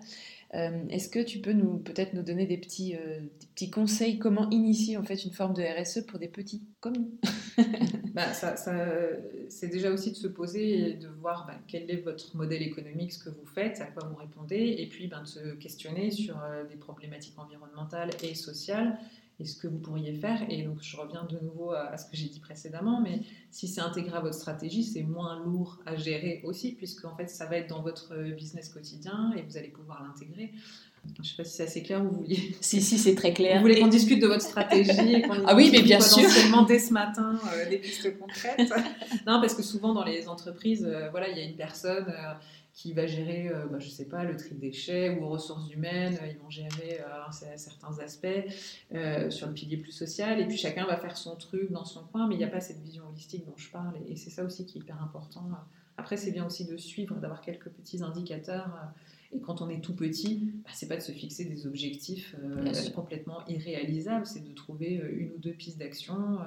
euh, 0.53 0.83
est-ce 0.89 1.07
que 1.07 1.19
tu 1.19 1.39
peux 1.39 1.53
nous 1.53 1.77
peut-être 1.77 2.13
nous 2.13 2.23
donner 2.23 2.45
des 2.45 2.57
petits, 2.57 2.95
euh, 2.95 3.21
petits 3.55 3.69
conseils 3.69 4.19
comment 4.19 4.49
initier 4.49 4.97
en 4.97 5.03
fait 5.03 5.23
une 5.23 5.31
forme 5.31 5.53
de 5.53 5.61
RSE 5.61 6.01
pour 6.05 6.19
des 6.19 6.27
petits 6.27 6.61
comme 6.81 6.97
nous 6.97 7.19
bah, 8.13 8.33
ça, 8.33 8.55
C'est 9.47 9.69
déjà 9.69 9.91
aussi 9.91 10.11
de 10.11 10.17
se 10.17 10.27
poser 10.27 10.89
et 10.89 10.93
de 10.95 11.07
voir 11.07 11.47
bah, 11.47 11.57
quel 11.67 11.89
est 11.89 12.01
votre 12.01 12.35
modèle 12.35 12.63
économique, 12.63 13.13
ce 13.13 13.23
que 13.23 13.29
vous 13.39 13.45
faites, 13.45 13.81
à 13.81 13.85
quoi 13.85 14.07
vous 14.07 14.15
répondez, 14.15 14.75
et 14.79 14.87
puis 14.87 15.07
ben, 15.07 15.21
de 15.21 15.27
se 15.27 15.53
questionner 15.55 16.11
sur 16.11 16.41
euh, 16.41 16.63
des 16.65 16.75
problématiques 16.75 17.37
environnementales 17.37 18.11
et 18.23 18.35
sociales 18.35 18.97
et 19.39 19.45
ce 19.45 19.55
que 19.59 19.67
vous 19.67 19.79
pourriez 19.79 20.13
faire. 20.13 20.39
Et 20.49 20.63
donc, 20.63 20.77
je 20.81 20.95
reviens 20.97 21.23
de 21.23 21.39
nouveau 21.39 21.71
à, 21.71 21.97
ce 21.97 22.05
que 22.05 22.15
j'ai 22.15 22.27
dit 22.27 22.39
précédemment, 22.39 23.01
mais 23.01 23.21
si 23.49 23.67
c'est 23.67 23.81
intégré 23.81 24.15
à 24.15 24.19
votre 24.19 24.35
stratégie, 24.35 24.83
c'est 24.83 25.01
moins 25.01 25.43
lourd 25.43 25.79
à 25.85 25.95
gérer 25.95 26.41
aussi, 26.43 26.73
puisque 26.73 27.05
en 27.05 27.15
fait, 27.15 27.27
ça 27.27 27.47
va 27.47 27.57
être 27.57 27.69
dans 27.69 27.81
votre 27.81 28.15
business 28.35 28.69
quotidien 28.69 29.33
et 29.35 29.41
vous 29.41 29.57
allez 29.57 29.69
pouvoir 29.69 30.03
l'intégrer. 30.03 30.53
Je 31.15 31.21
ne 31.21 31.25
sais 31.25 31.35
pas 31.35 31.43
si 31.43 31.57
c'est 31.57 31.63
assez 31.63 31.81
clair, 31.81 32.03
vous 32.03 32.11
vouliez. 32.11 32.55
Si, 32.61 32.81
si, 32.81 32.97
c'est 32.97 33.15
très 33.15 33.33
clair. 33.33 33.55
Vous 33.55 33.61
voulez 33.61 33.79
qu'on 33.79 33.87
discute 33.87 34.21
de 34.21 34.27
votre 34.27 34.43
stratégie 34.43 35.15
et 35.15 35.21
qu'on 35.23 35.33
Ah 35.47 35.55
oui, 35.55 35.69
mais 35.71 35.81
bien 35.81 35.99
sûr. 35.99 36.23
dès 36.67 36.79
ce 36.79 36.93
matin 36.93 37.39
euh, 37.53 37.69
des 37.69 37.77
pistes 37.77 38.17
concrètes. 38.19 38.59
non, 39.25 39.41
parce 39.41 39.55
que 39.55 39.63
souvent 39.63 39.93
dans 39.93 40.03
les 40.03 40.27
entreprises, 40.27 40.85
euh, 40.87 41.09
voilà, 41.09 41.29
il 41.29 41.37
y 41.37 41.41
a 41.41 41.43
une 41.43 41.55
personne. 41.55 42.05
Euh, 42.07 42.33
qui 42.73 42.93
va 42.93 43.05
gérer, 43.05 43.49
euh, 43.49 43.65
bah, 43.67 43.79
je 43.79 43.89
sais 43.89 44.05
pas, 44.05 44.23
le 44.23 44.35
tri 44.37 44.55
de 44.55 44.59
déchets 44.59 45.17
ou 45.17 45.27
ressources 45.27 45.69
humaines. 45.71 46.17
Ils 46.29 46.37
vont 46.37 46.49
gérer 46.49 47.01
euh, 47.01 47.55
certains 47.57 47.99
aspects 47.99 48.27
euh, 48.93 49.29
sur 49.29 49.47
le 49.47 49.53
pilier 49.53 49.77
plus 49.77 49.91
social. 49.91 50.39
Et 50.39 50.47
puis 50.47 50.57
chacun 50.57 50.85
va 50.85 50.97
faire 50.97 51.17
son 51.17 51.35
truc 51.35 51.71
dans 51.71 51.85
son 51.85 52.03
coin, 52.05 52.27
mais 52.27 52.35
il 52.35 52.37
n'y 52.37 52.43
a 52.43 52.49
pas 52.49 52.61
cette 52.61 52.81
vision 52.81 53.03
holistique 53.09 53.45
dont 53.45 53.57
je 53.57 53.69
parle. 53.69 53.93
Et, 54.07 54.15
c'est 54.15 54.29
ça 54.29 54.43
aussi 54.43 54.65
qui 54.65 54.77
est 54.77 54.81
hyper 54.81 55.01
important. 55.01 55.49
Après, 55.97 56.17
c'est 56.17 56.31
bien 56.31 56.45
aussi 56.45 56.65
de 56.65 56.77
suivre, 56.77 57.15
d'avoir 57.15 57.41
quelques 57.41 57.69
petits 57.69 58.01
indicateurs. 58.01 58.71
Et 59.33 59.39
quand 59.39 59.61
on 59.61 59.69
est 59.69 59.81
tout 59.81 59.95
petit, 59.95 60.51
bah, 60.63 60.71
c'est 60.73 60.87
pas 60.87 60.97
de 60.97 61.01
se 61.01 61.11
fixer 61.11 61.45
des 61.45 61.67
objectifs 61.67 62.35
complètement 62.95 63.45
irréalisables, 63.47 64.25
c'est 64.25 64.43
de 64.43 64.53
trouver 64.53 65.01
une 65.11 65.31
ou 65.31 65.37
deux 65.37 65.53
pistes 65.53 65.77
d'action. 65.77 66.37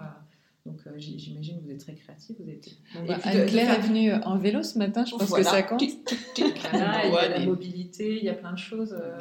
Donc 0.66 0.80
euh, 0.86 0.92
j'imagine 0.96 1.58
que 1.58 1.64
vous 1.64 1.70
êtes 1.70 1.80
très 1.80 1.94
créatif. 1.94 2.36
Vous 2.38 2.48
êtes... 2.48 2.70
Bah, 3.06 3.18
Anne-Claire 3.22 3.78
est 3.78 3.82
venue 3.82 4.12
en 4.12 4.38
vélo 4.38 4.62
ce 4.62 4.78
matin, 4.78 5.04
je 5.04 5.14
pense 5.14 5.30
que 5.30 5.42
ça 5.42 5.62
compte. 5.62 5.82
il 6.38 6.44
y 6.44 6.66
a 6.72 7.28
la 7.28 7.44
mobilité, 7.44 8.16
il 8.16 8.24
y 8.24 8.30
a 8.30 8.34
plein 8.34 8.52
de 8.52 8.58
choses. 8.58 8.96
Euh, 8.98 9.18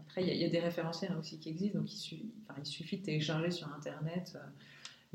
après, 0.00 0.22
il 0.22 0.36
y, 0.36 0.44
a, 0.44 0.48
des 0.48 0.60
référentiels 0.60 1.16
aussi 1.18 1.40
qui 1.40 1.48
existent, 1.48 1.80
donc 1.80 1.92
il, 1.92 2.22
il 2.58 2.66
suffit 2.66 2.98
de 2.98 3.02
télécharger 3.02 3.50
sur 3.50 3.68
Internet 3.74 4.38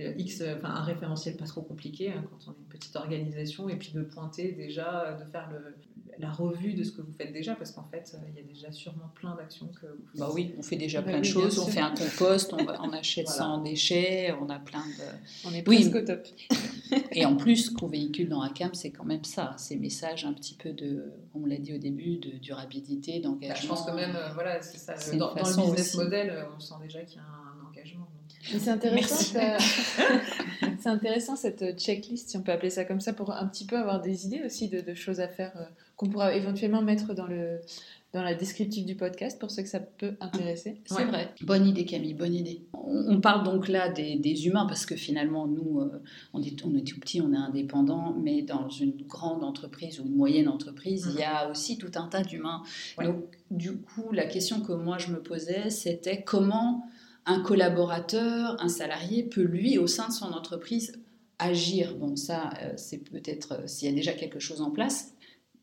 euh, 0.01 0.13
X, 0.17 0.43
enfin, 0.57 0.69
un 0.69 0.83
référentiel 0.83 1.37
pas 1.37 1.45
trop 1.45 1.61
compliqué 1.61 2.11
hein, 2.11 2.25
quand 2.29 2.47
on 2.47 2.51
est 2.51 2.59
une 2.59 2.69
petite 2.69 2.95
organisation, 2.97 3.69
et 3.69 3.77
puis 3.77 3.91
de 3.93 4.01
pointer 4.01 4.51
déjà, 4.51 5.17
de 5.17 5.23
faire 5.31 5.49
le, 5.51 5.75
la 6.17 6.31
revue 6.31 6.73
de 6.73 6.83
ce 6.83 6.91
que 6.91 7.01
vous 7.01 7.13
faites 7.13 7.31
déjà, 7.31 7.55
parce 7.55 7.71
qu'en 7.71 7.87
fait, 7.89 8.15
il 8.29 8.35
y 8.35 8.39
a 8.39 8.47
déjà 8.47 8.71
sûrement 8.71 9.11
plein 9.15 9.35
d'actions 9.35 9.67
que 9.67 9.87
vous 9.87 10.19
Bah 10.19 10.29
oui, 10.33 10.53
on 10.57 10.61
fait 10.61 10.75
déjà 10.75 11.01
plein 11.01 11.19
de 11.19 11.25
choses. 11.25 11.59
On 11.59 11.67
fait 11.67 11.79
un 11.79 11.93
compost, 11.93 12.53
on, 12.53 12.67
on 12.67 12.93
achète 12.93 13.27
sans 13.27 13.61
déchets, 13.61 14.33
on 14.41 14.49
a 14.49 14.59
plein 14.59 14.85
de. 14.85 15.47
On 15.47 15.53
est 15.53 15.63
presque 15.63 15.95
au 15.95 16.01
top. 16.01 16.27
Et 17.11 17.25
en 17.25 17.35
plus, 17.35 17.65
ce 17.65 17.71
qu'on 17.71 17.87
véhicule 17.87 18.29
dans 18.29 18.41
ACAM, 18.41 18.73
c'est 18.73 18.91
quand 18.91 19.05
même 19.05 19.23
ça, 19.23 19.53
ces 19.57 19.75
messages 19.75 20.25
un 20.25 20.33
petit 20.33 20.55
peu 20.55 20.71
de, 20.71 21.13
on 21.33 21.45
l'a 21.45 21.57
dit 21.57 21.73
au 21.73 21.77
début, 21.77 22.17
de 22.17 22.31
durabilité, 22.37 23.19
d'engagement. 23.19 23.55
Bah, 23.55 23.59
je 23.61 23.67
pense 23.67 23.85
que 23.85 23.91
même, 23.91 24.15
euh, 24.15 24.33
voilà, 24.33 24.61
c'est 24.61 24.77
ça. 24.77 24.95
Dans, 25.17 25.33
dans, 25.33 25.35
le 25.35 25.71
business 25.71 25.95
model, 25.95 26.29
euh, 26.29 26.43
on 26.55 26.59
sent 26.59 26.75
déjà 26.81 27.01
qu'il 27.01 27.17
y 27.17 27.19
a 27.19 27.23
un 27.23 27.25
engagement. 27.25 27.48
C'est 28.41 28.69
intéressant, 28.69 29.39
c'est 30.79 30.89
intéressant 30.89 31.35
cette 31.35 31.77
checklist, 31.79 32.29
si 32.29 32.37
on 32.37 32.41
peut 32.41 32.51
appeler 32.51 32.69
ça 32.69 32.85
comme 32.85 33.01
ça, 33.01 33.13
pour 33.13 33.31
un 33.31 33.47
petit 33.47 33.65
peu 33.65 33.77
avoir 33.77 34.01
des 34.01 34.25
idées 34.25 34.41
aussi 34.45 34.69
de, 34.69 34.81
de 34.81 34.93
choses 34.93 35.19
à 35.19 35.27
faire 35.27 35.51
euh, 35.57 35.65
qu'on 35.95 36.09
pourra 36.09 36.33
éventuellement 36.33 36.81
mettre 36.81 37.13
dans 37.13 37.27
le 37.27 37.59
dans 38.13 38.23
la 38.23 38.33
descriptive 38.33 38.85
du 38.85 38.95
podcast 38.95 39.39
pour 39.39 39.51
ceux 39.51 39.61
que 39.61 39.69
ça 39.69 39.79
peut 39.79 40.15
intéresser. 40.19 40.81
C'est 40.85 41.05
vrai. 41.05 41.31
Bonne 41.41 41.67
idée 41.67 41.85
Camille, 41.85 42.15
bonne 42.15 42.33
idée. 42.33 42.63
On, 42.73 43.21
parle 43.21 43.43
donc 43.43 43.67
là 43.67 43.89
des, 43.89 44.47
humains 44.47 44.65
parce 44.65 44.85
que 44.87 44.95
finalement 44.95 45.45
nous, 45.47 45.79
euh, 45.79 46.01
on, 46.33 46.41
est, 46.41 46.65
on 46.65 46.75
est 46.75 46.87
tout 46.87 46.99
petit, 46.99 47.21
on 47.21 47.31
est 47.33 47.37
indépendant, 47.37 48.15
mais 48.19 48.41
dans 48.41 48.67
une 48.69 48.95
grande 49.03 49.43
entreprise 49.43 49.99
ou 49.99 50.05
une 50.07 50.15
moyenne 50.15 50.47
entreprise, 50.47 51.07
il 51.13 51.19
y 51.19 51.23
a 51.23 51.49
aussi 51.51 51.77
tout 51.77 51.91
un 51.95 52.07
tas 52.07 52.23
d'humains. 52.23 52.63
Donc 52.99 53.25
du 53.51 53.77
coup, 53.77 54.11
la 54.11 54.25
question 54.25 54.61
que 54.61 54.73
moi 54.73 54.97
je 54.97 55.11
me 55.11 55.21
posais, 55.21 55.69
c'était 55.69 56.23
comment 56.23 56.83
un 57.29 57.41
collaborateur, 57.41 58.57
un 58.59 58.69
salarié 58.69 59.23
peut 59.23 59.43
lui, 59.43 59.77
au 59.77 59.85
sein 59.85 60.07
de 60.07 60.13
son 60.13 60.33
entreprise, 60.33 60.99
agir. 61.37 61.95
Bon, 61.95 62.15
ça, 62.15 62.49
euh, 62.63 62.73
c'est 62.75 62.97
peut-être 62.97 63.53
euh, 63.53 63.67
s'il 63.67 63.87
y 63.87 63.91
a 63.91 63.95
déjà 63.95 64.13
quelque 64.13 64.39
chose 64.39 64.61
en 64.61 64.71
place, 64.71 65.13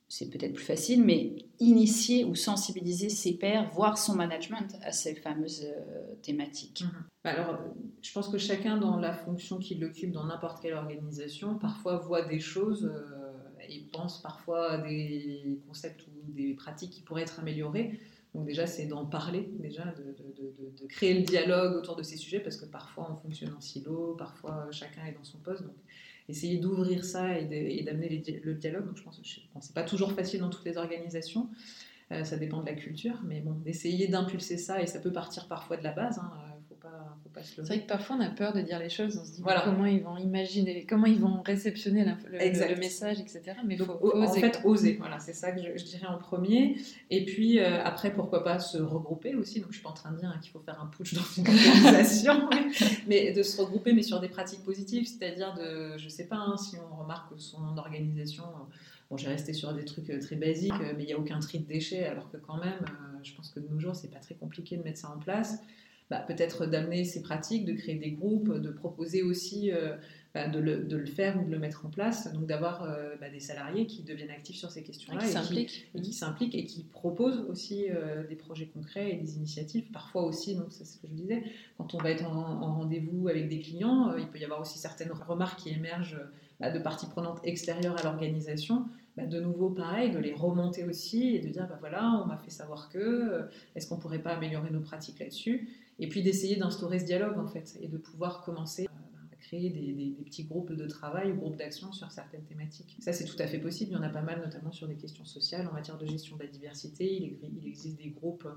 c'est 0.09 0.31
peut-être 0.31 0.53
plus 0.53 0.65
facile, 0.65 1.03
mais 1.03 1.35
initier 1.59 2.25
ou 2.25 2.37
sensibiliser 2.37 3.09
ses 3.09 3.37
pairs, 3.37 3.69
voire 3.75 3.99
son 3.99 4.15
management 4.15 4.79
à 4.85 4.93
ces 4.93 5.17
fameuses 5.17 5.65
euh, 5.65 6.15
thématiques. 6.23 6.85
Mhm. 6.85 7.05
Bah 7.25 7.31
alors, 7.33 7.59
je 8.01 8.13
pense 8.13 8.29
que 8.29 8.39
chacun 8.39 8.77
dans 8.77 9.01
la 9.01 9.13
fonction 9.13 9.59
qu'il 9.59 9.85
occupe 9.85 10.13
dans 10.13 10.25
n'importe 10.25 10.63
quelle 10.63 10.75
organisation, 10.75 11.59
parfois 11.59 11.97
voit 11.99 12.23
des 12.23 12.39
choses 12.39 12.89
et 13.69 13.85
pense 13.93 14.23
parfois 14.23 14.71
à 14.71 14.79
des 14.79 15.59
concepts 15.67 16.07
ou 16.07 16.33
des 16.33 16.55
pratiques 16.55 16.93
qui 16.93 17.03
pourraient 17.03 17.23
être 17.23 17.41
améliorées. 17.41 17.99
Donc 18.37 18.45
déjà, 18.45 18.67
c'est 18.67 18.85
d'en 18.85 19.07
parler, 19.07 19.49
déjà, 19.59 19.85
de, 19.85 20.87
créer 20.89 21.15
le 21.15 21.23
dialogue 21.23 21.75
autour 21.75 21.97
de 21.97 22.03
ces 22.03 22.19
sujets, 22.19 22.39
parce 22.39 22.59
que 22.59 22.67
parfois 22.67 23.11
on 23.11 23.17
fonctionne 23.17 23.55
en 23.55 23.61
silo, 23.63 24.15
parfois 24.19 24.69
chacun 24.71 25.07
est 25.07 25.13
dans 25.13 25.25
son 25.25 25.39
poste. 25.39 25.63
Donc 25.63 25.75
essayer 26.29 26.59
d'ouvrir 26.59 27.03
ça 27.05 27.39
et 27.39 27.47
d'amener 27.83 28.23
le 28.45 28.55
dialogue. 28.55 28.87
Donc 28.87 28.99
je 28.99 29.03
pense 29.03 29.19
que 29.19 29.27
c'est 29.61 29.75
pas 29.75 29.85
toujours 29.85 30.13
facile 30.13 30.41
dans 30.41 30.51
toutes 30.51 30.67
les 30.67 30.77
organisations. 30.77 31.49
Euh, 32.13 32.25
ça 32.25 32.37
dépend 32.37 32.61
de 32.61 32.67
la 32.67 32.75
culture, 32.75 33.21
mais 33.25 33.41
bon, 33.41 33.53
d'essayer 33.53 34.07
d'impulser 34.07 34.59
ça, 34.59 34.83
et 34.83 34.87
ça 34.87 35.01
peut 35.01 35.13
partir 35.13 35.49
parfois 35.49 35.79
de 35.79 35.83
la 35.83 35.93
base. 35.93 36.19
Hein, 36.19 36.31
c'est 37.43 37.63
vrai 37.63 37.81
que 37.81 37.87
parfois 37.87 38.17
on 38.17 38.21
a 38.21 38.31
peur 38.31 38.53
de 38.53 38.61
dire 38.61 38.79
les 38.79 38.89
choses, 38.89 39.19
on 39.21 39.25
se 39.25 39.33
dit 39.33 39.43
comment 39.65 39.87
ils 39.87 40.03
vont 40.03 40.17
imaginer, 40.17 40.87
comment 40.89 41.07
ils 41.07 41.21
vont 41.21 41.43
réceptionner 41.43 42.05
le, 42.05 42.77
message, 42.77 43.21
etc. 43.21 43.43
Mais 43.67 43.75
il 43.75 43.85
faut, 43.85 43.99
oser. 44.01 44.27
En 44.27 44.33
fait, 44.33 44.61
oser, 44.65 44.97
voilà, 44.99 45.19
c'est 45.19 45.33
ça 45.33 45.53
que 45.53 45.61
je, 45.61 45.85
dirais 45.85 46.07
en 46.07 46.19
premier. 46.19 46.77
Et 47.11 47.25
puis 47.25 47.59
euh, 47.59 47.83
après, 47.85 48.13
pourquoi 48.13 48.43
pas 48.43 48.59
se 48.59 48.79
regrouper 48.79 49.35
aussi. 49.35 49.61
Donc 49.61 49.71
je 49.71 49.77
suis 49.77 49.83
pas 49.83 49.91
en 49.91 49.95
train 49.95 50.13
de 50.13 50.19
dire 50.19 50.37
qu'il 50.41 50.53
faut 50.53 50.61
faire 50.61 50.81
un 50.81 50.87
putsch 50.87 51.15
dans 51.15 51.23
une 51.37 51.47
organisation, 51.49 52.49
mais, 53.07 53.33
de 53.33 53.43
se 53.43 53.61
regrouper, 53.61 53.93
mais 53.93 54.03
sur 54.03 54.21
des 54.21 54.29
pratiques 54.29 54.65
positives, 54.65 55.07
c'est-à-dire 55.07 55.55
de, 55.55 55.99
je 55.99 56.09
sais 56.09 56.27
pas, 56.27 56.37
hein, 56.37 56.57
si 56.57 56.77
on 56.79 56.97
remarque 56.97 57.35
que 57.35 57.41
son 57.41 57.77
organisation 57.77 58.45
Bon, 59.09 59.17
j'ai 59.17 59.29
resté 59.29 59.53
sur 59.53 59.73
des 59.73 59.85
trucs 59.85 60.11
euh, 60.11 60.21
très 60.21 60.35
basiques, 60.35 60.73
euh, 60.81 60.93
mais 60.97 61.05
il 61.05 61.07
n'y 61.07 61.13
a 61.13 61.19
aucun 61.19 61.39
tri 61.39 61.61
de 61.61 61.65
déchets, 61.65 62.07
alors 62.07 62.29
que 62.31 62.39
quand 62.39 62.57
même, 62.57 62.85
je 63.23 63.33
pense 63.35 63.51
que 63.51 63.61
de 63.61 63.69
nos 63.69 63.79
jours, 63.79 63.95
c'est 63.95 64.11
pas 64.11 64.19
très 64.19 64.35
compliqué 64.35 64.77
de 64.77 64.83
mettre 64.83 64.99
ça 64.99 65.11
en 65.11 65.19
place. 65.19 65.61
Bah, 66.09 66.21
peut-être 66.21 66.67
d'amener 66.67 67.05
ces 67.05 67.21
pratiques, 67.21 67.65
de 67.65 67.73
créer 67.73 67.97
des 67.97 68.13
groupes, 68.13 68.61
de 68.61 68.71
proposer 68.71 69.25
aussi 69.25 69.73
euh, 69.73 69.97
bah, 70.35 70.47
de, 70.47 70.61
le, 70.61 70.85
de, 70.85 70.97
le, 70.97 71.05
faire 71.05 71.37
ou 71.43 71.45
de 71.45 71.51
le 71.51 71.59
mettre 71.59 71.85
en 71.85 71.89
place, 71.89 72.33
donc 72.33 72.47
d'avoir 72.47 72.85
euh, 72.85 73.17
bah, 73.21 73.29
des 73.29 73.41
salariés 73.41 73.87
qui 73.87 74.05
deviennent 74.05 74.31
actifs 74.31 74.55
sur 74.55 74.71
ces 74.71 74.85
questions-là 74.85 75.27
et, 75.27 75.67
et, 75.97 76.01
qui 76.01 76.13
s'impliquent 76.13 76.55
et 76.55 76.65
qui 76.65 76.85
proposent 76.85 77.45
aussi 77.49 77.87
euh, 77.91 78.25
des 78.25 78.37
projets 78.37 78.67
concrets 78.67 79.11
et 79.11 79.17
des 79.17 79.35
initiatives. 79.37 79.91
Parfois 79.93 80.23
aussi, 80.23 80.55
donc 80.55 80.67
c'est 80.71 80.85
ce 80.85 80.97
que 80.99 81.09
je 81.09 81.13
disais, 81.13 81.43
quand 81.77 81.93
on 81.95 81.99
va 81.99 82.13
être 82.13 82.25
en, 82.25 82.63
en 82.63 82.77
rendez-vous 82.77 83.27
avec 83.27 83.49
des 83.49 83.59
clients, 83.59 84.15
il 84.17 84.29
peut 84.29 84.39
y 84.39 84.45
avoir 84.45 84.61
aussi 84.61 84.79
certaines 84.79 85.11
remarques 85.11 85.59
qui 85.59 85.71
émergent 85.71 86.21
de 86.61 86.79
parties 86.79 87.07
prenantes 87.07 87.41
extérieures 87.43 87.99
à 87.99 88.03
l'organisation. 88.05 88.87
de 89.19 89.41
nouveau, 89.41 89.71
pareil, 89.71 90.13
de 90.13 90.19
les 90.19 90.33
remonter 90.33 90.85
aussi 90.85 91.35
et 91.35 91.41
de 91.41 91.49
dire, 91.49 91.67
bah, 91.69 91.77
voilà, 91.81 92.23
on 92.23 92.27
m'a 92.27 92.39
fait 92.39 92.51
savoir 92.51 92.89
que, 92.89 93.49
est-ce 93.75 93.89
qu'on 93.89 93.99
pourrait 93.99 94.23
pas 94.23 94.35
améliorer 94.35 94.71
nos 94.71 94.81
pratiques 94.81 95.19
là-dessus? 95.19 95.69
Et 95.99 96.09
puis 96.09 96.23
d'essayer 96.23 96.57
d'instaurer 96.57 96.99
ce 96.99 97.05
dialogue 97.05 97.39
en 97.39 97.47
fait 97.47 97.77
et 97.81 97.89
de 97.89 97.97
pouvoir 97.97 98.43
commencer 98.43 98.87
à 98.87 99.37
créer 99.37 99.71
des, 99.71 100.17
petits 100.25 100.45
groupes 100.45 100.73
de 100.73 100.87
travail 100.87 101.31
ou 101.31 101.37
groupes 101.37 101.57
d'action 101.57 101.93
sur 101.93 102.11
certaines 102.11 102.45
thématiques. 102.45 102.97
Ça 103.01 103.13
c'est 103.13 103.25
tout 103.25 103.37
à 103.39 103.47
fait 103.47 103.59
possible, 103.59 103.93
il 103.93 103.95
y 103.95 103.99
en 103.99 104.03
a 104.03 104.09
pas 104.09 104.23
mal 104.23 104.41
notamment 104.41 104.73
sur 104.73 104.89
des 104.89 104.97
questions 104.97 105.25
sociales 105.25 105.69
en 105.69 105.73
matière 105.73 105.99
de 105.99 106.07
gestion 106.07 106.37
de 106.37 106.43
la 106.43 106.49
diversité. 106.49 107.39
Il, 107.43 107.67
existe 107.67 107.99
des 107.99 108.11
groupes 108.11 108.49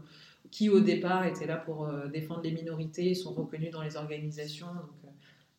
qui 0.51 0.69
au 0.69 0.79
départ 0.79 1.25
étaient 1.25 1.45
là 1.45 1.57
pour 1.57 1.85
euh, 1.85 2.07
défendre 2.07 2.41
les 2.41 2.51
minorités, 2.51 3.13
sont 3.13 3.33
reconnus 3.33 3.71
dans 3.71 3.83
les 3.83 3.95
organisations. 3.97 4.67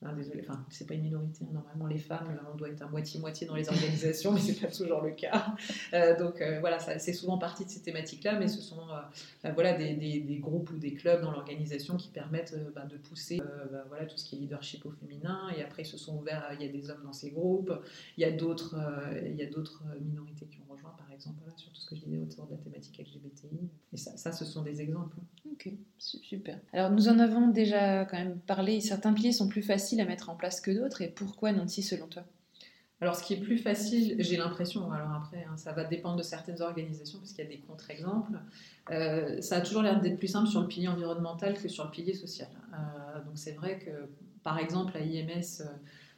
Euh, 0.03 0.15
désolé, 0.15 0.41
enfin, 0.49 0.65
c'est 0.71 0.87
pas 0.87 0.95
une 0.95 1.03
minorité. 1.03 1.45
Hein. 1.45 1.53
Normalement, 1.53 1.87
les 1.87 1.99
femmes, 1.99 2.41
on 2.53 2.57
doit 2.57 2.71
être 2.71 2.81
à 2.81 2.89
moitié-moitié 2.89 3.47
dans 3.47 3.55
les 3.55 3.69
organisations, 3.69 4.33
mais 4.33 4.41
c'est 4.41 4.59
pas 4.59 4.73
toujours 4.73 5.03
le 5.03 5.11
cas. 5.11 5.55
Euh, 5.93 6.17
donc 6.19 6.41
euh, 6.41 6.59
voilà, 6.61 6.79
c'est 6.79 7.13
souvent 7.13 7.37
partie 7.37 7.67
de 7.67 7.71
ces 7.71 7.83
thématiques-là, 7.83 8.39
mais 8.39 8.49
ce 8.49 8.63
sont 8.63 8.81
euh, 8.81 9.01
bah, 9.45 9.53
voilà, 9.53 9.75
des, 9.75 9.95
des, 9.95 10.39
groupes 10.39 10.71
ou 10.71 10.79
des 10.79 10.95
clubs 10.95 11.21
dans 11.21 11.31
l'organisation 11.31 11.97
qui 11.97 12.09
permettent 12.09 12.57
bah, 12.75 12.87
de 12.87 12.97
pousser 12.97 13.39
bah, 13.39 13.85
voilà, 13.89 14.07
tout 14.07 14.17
ce 14.17 14.25
qui 14.25 14.37
est 14.37 14.39
leadership 14.39 14.87
au 14.87 14.91
féminin. 14.91 15.51
Et 15.57 15.63
après, 15.63 15.83
ils 15.83 15.87
se 15.87 15.99
sont 15.99 16.17
ouverts, 16.17 16.49
il 16.59 16.65
y 16.65 16.69
a 16.69 16.73
des 16.73 16.91
hommes 16.91 17.03
dans 17.05 17.13
ces 17.13 17.31
groupes, 17.31 17.73
il 18.17 18.23
y 18.23 18.25
a 18.25 18.31
d'autres 18.31 18.77
minorités 20.01 20.47
qui 20.47 20.59
ont 20.61 20.70
exemple, 21.21 21.43
sur 21.57 21.71
tout 21.73 21.81
ce 21.81 21.87
que 21.87 21.97
je 21.97 22.01
disais 22.01 22.19
autour 22.19 22.47
de 22.47 22.53
la 22.53 22.57
thématique 22.59 22.99
LGBTI. 22.99 23.69
Et 23.93 23.97
ça, 23.97 24.17
ça 24.17 24.33
ce 24.33 24.45
sont 24.45 24.63
des 24.63 24.81
exemples. 24.81 25.17
Ok, 25.51 25.69
super. 25.99 26.59
Alors, 26.73 26.91
nous 26.91 27.09
en 27.09 27.19
avons 27.19 27.49
déjà 27.49 28.07
quand 28.07 28.17
même 28.17 28.39
parlé. 28.39 28.81
Certains 28.81 29.13
piliers 29.13 29.33
sont 29.33 29.49
plus 29.49 29.63
faciles 29.63 30.01
à 30.01 30.07
mettre 30.07 30.31
en 30.31 30.35
place 30.35 30.61
que 30.61 30.71
d'autres 30.71 31.03
et 31.03 31.09
pourquoi 31.09 31.53
Nancy 31.53 31.83
selon 31.83 32.07
toi? 32.07 32.25
Alors, 33.03 33.15
ce 33.15 33.23
qui 33.23 33.35
est 33.35 33.41
plus 33.41 33.57
facile, 33.57 34.17
j'ai 34.19 34.37
l'impression, 34.37 34.93
alors 34.93 35.13
après, 35.13 35.45
hein, 35.45 35.57
ça 35.57 35.73
va 35.73 35.85
dépendre 35.85 36.17
de 36.17 36.23
certaines 36.23 36.61
organisations, 36.61 37.19
parce 37.19 37.33
qu'il 37.33 37.45
y 37.45 37.47
a 37.47 37.51
des 37.51 37.61
contre-exemples, 37.61 38.39
euh, 38.91 39.41
ça 39.41 39.57
a 39.57 39.61
toujours 39.63 39.83
l'air 39.83 40.01
d'être 40.03 40.19
plus 40.19 40.29
simple 40.29 40.49
sur 40.49 40.61
le 40.61 40.69
pilier 40.69 40.89
environnemental 40.89 41.55
que 41.55 41.69
sur 41.69 41.85
le 41.85 41.91
pilier 41.91 42.13
social. 42.13 42.49
Euh, 42.75 43.25
donc, 43.25 43.39
c'est 43.39 43.53
vrai 43.53 43.79
que, 43.79 44.11
par 44.43 44.59
exemple, 44.59 44.95
à 44.99 45.01
IMS, 45.01 45.63
euh, 45.63 45.65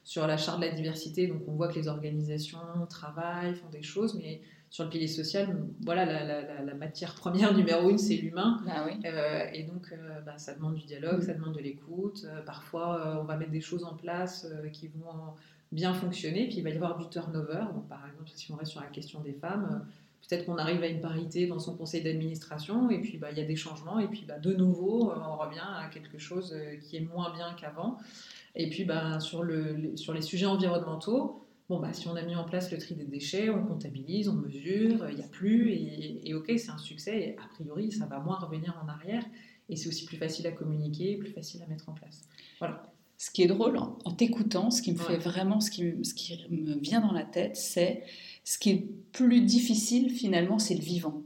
sur 0.04 0.26
la 0.26 0.36
charte 0.36 0.60
de 0.60 0.66
la 0.66 0.72
diversité, 0.72 1.28
donc 1.28 1.42
on 1.46 1.52
voit 1.52 1.68
que 1.68 1.76
les 1.76 1.86
organisations 1.86 2.58
travaillent, 2.88 3.54
font 3.54 3.70
des 3.70 3.82
choses, 3.82 4.14
mais 4.14 4.40
sur 4.72 4.84
le 4.84 4.90
pilier 4.90 5.06
social, 5.06 5.54
voilà, 5.82 6.06
la, 6.06 6.74
matière 6.74 7.14
première 7.14 7.52
numéro 7.54 7.90
une, 7.90 7.98
c'est 7.98 8.16
l'humain. 8.16 8.58
Ah 8.66 8.86
euh, 9.04 9.44
et 9.52 9.64
donc, 9.64 9.92
euh, 9.92 10.22
bah, 10.22 10.38
ça 10.38 10.54
demande 10.54 10.76
du 10.76 10.86
dialogue, 10.86 11.20
ça 11.20 11.34
demande 11.34 11.52
de 11.52 11.60
l'écoute. 11.60 12.24
Euh, 12.24 12.40
parfois, 12.40 13.18
on 13.20 13.24
va 13.24 13.36
mettre 13.36 13.50
des 13.50 13.60
choses 13.60 13.84
en 13.84 13.92
place 13.92 14.48
qui 14.72 14.88
vont 14.88 15.34
bien 15.72 15.92
fonctionner, 15.92 16.46
puis 16.46 16.56
il 16.56 16.64
va 16.64 16.70
y 16.70 16.74
avoir 16.74 16.96
du 16.96 17.06
turnover. 17.10 17.64
Donc, 17.74 17.86
par 17.86 18.02
exemple, 18.06 18.30
si 18.34 18.50
on 18.50 18.56
reste 18.56 18.70
sur 18.70 18.80
la 18.80 18.86
question 18.86 19.20
des 19.20 19.34
femmes, 19.34 19.84
peut-être 20.26 20.46
qu'on 20.46 20.56
arrive 20.56 20.82
à 20.82 20.86
une 20.86 21.02
parité 21.02 21.46
dans 21.46 21.58
son 21.58 21.76
conseil 21.76 22.02
d'administration, 22.02 22.88
et 22.88 23.02
puis 23.02 23.18
bah, 23.18 23.28
il 23.30 23.36
y 23.36 23.42
a 23.42 23.46
des 23.46 23.56
changements, 23.56 23.98
et 23.98 24.08
puis 24.08 24.24
bah, 24.26 24.38
de 24.38 24.54
nouveau, 24.54 25.12
on 25.14 25.36
revient 25.36 25.60
à 25.60 25.90
quelque 25.92 26.16
chose 26.16 26.56
qui 26.88 26.96
est 26.96 27.00
moins 27.12 27.30
bien 27.34 27.52
qu'avant. 27.60 27.98
Et 28.54 28.70
puis, 28.70 28.86
bah, 28.86 29.20
sur, 29.20 29.42
le, 29.42 29.98
sur 29.98 30.14
les 30.14 30.22
sujets 30.22 30.46
environnementaux, 30.46 31.42
Bon, 31.68 31.80
bah, 31.80 31.92
si 31.92 32.08
on 32.08 32.16
a 32.16 32.22
mis 32.22 32.34
en 32.34 32.44
place 32.44 32.70
le 32.70 32.78
tri 32.78 32.94
des 32.94 33.04
déchets, 33.04 33.48
on 33.50 33.64
comptabilise, 33.64 34.28
on 34.28 34.34
mesure, 34.34 35.08
il 35.08 35.16
n'y 35.16 35.22
a 35.22 35.28
plus, 35.28 35.70
et, 35.70 36.34
ok, 36.34 36.52
c'est 36.56 36.70
un 36.70 36.78
succès, 36.78 37.18
et 37.18 37.36
a 37.38 37.48
priori, 37.54 37.92
ça 37.92 38.06
va 38.06 38.18
moins 38.18 38.36
revenir 38.36 38.78
en 38.82 38.88
arrière, 38.88 39.24
et 39.68 39.76
c'est 39.76 39.88
aussi 39.88 40.04
plus 40.04 40.16
facile 40.16 40.46
à 40.46 40.52
communiquer, 40.52 41.16
plus 41.16 41.30
facile 41.30 41.62
à 41.62 41.66
mettre 41.66 41.88
en 41.88 41.92
place. 41.94 42.22
Voilà. 42.58 42.82
Ce 43.16 43.30
qui 43.30 43.42
est 43.42 43.46
drôle 43.46 43.78
en, 43.78 44.12
t'écoutant, 44.12 44.70
ce 44.70 44.82
qui 44.82 44.92
me 44.92 44.98
fait 44.98 45.16
vraiment, 45.16 45.60
ce 45.60 45.70
qui, 45.70 46.04
ce 46.04 46.12
qui 46.12 46.36
me 46.50 46.74
vient 46.74 47.00
dans 47.00 47.12
la 47.12 47.22
tête, 47.22 47.56
c'est 47.56 48.02
ce 48.42 48.58
qui 48.58 48.70
est 48.70 48.88
plus 49.12 49.42
difficile 49.42 50.10
finalement, 50.10 50.58
c'est 50.58 50.74
le 50.74 50.82
vivant. 50.82 51.22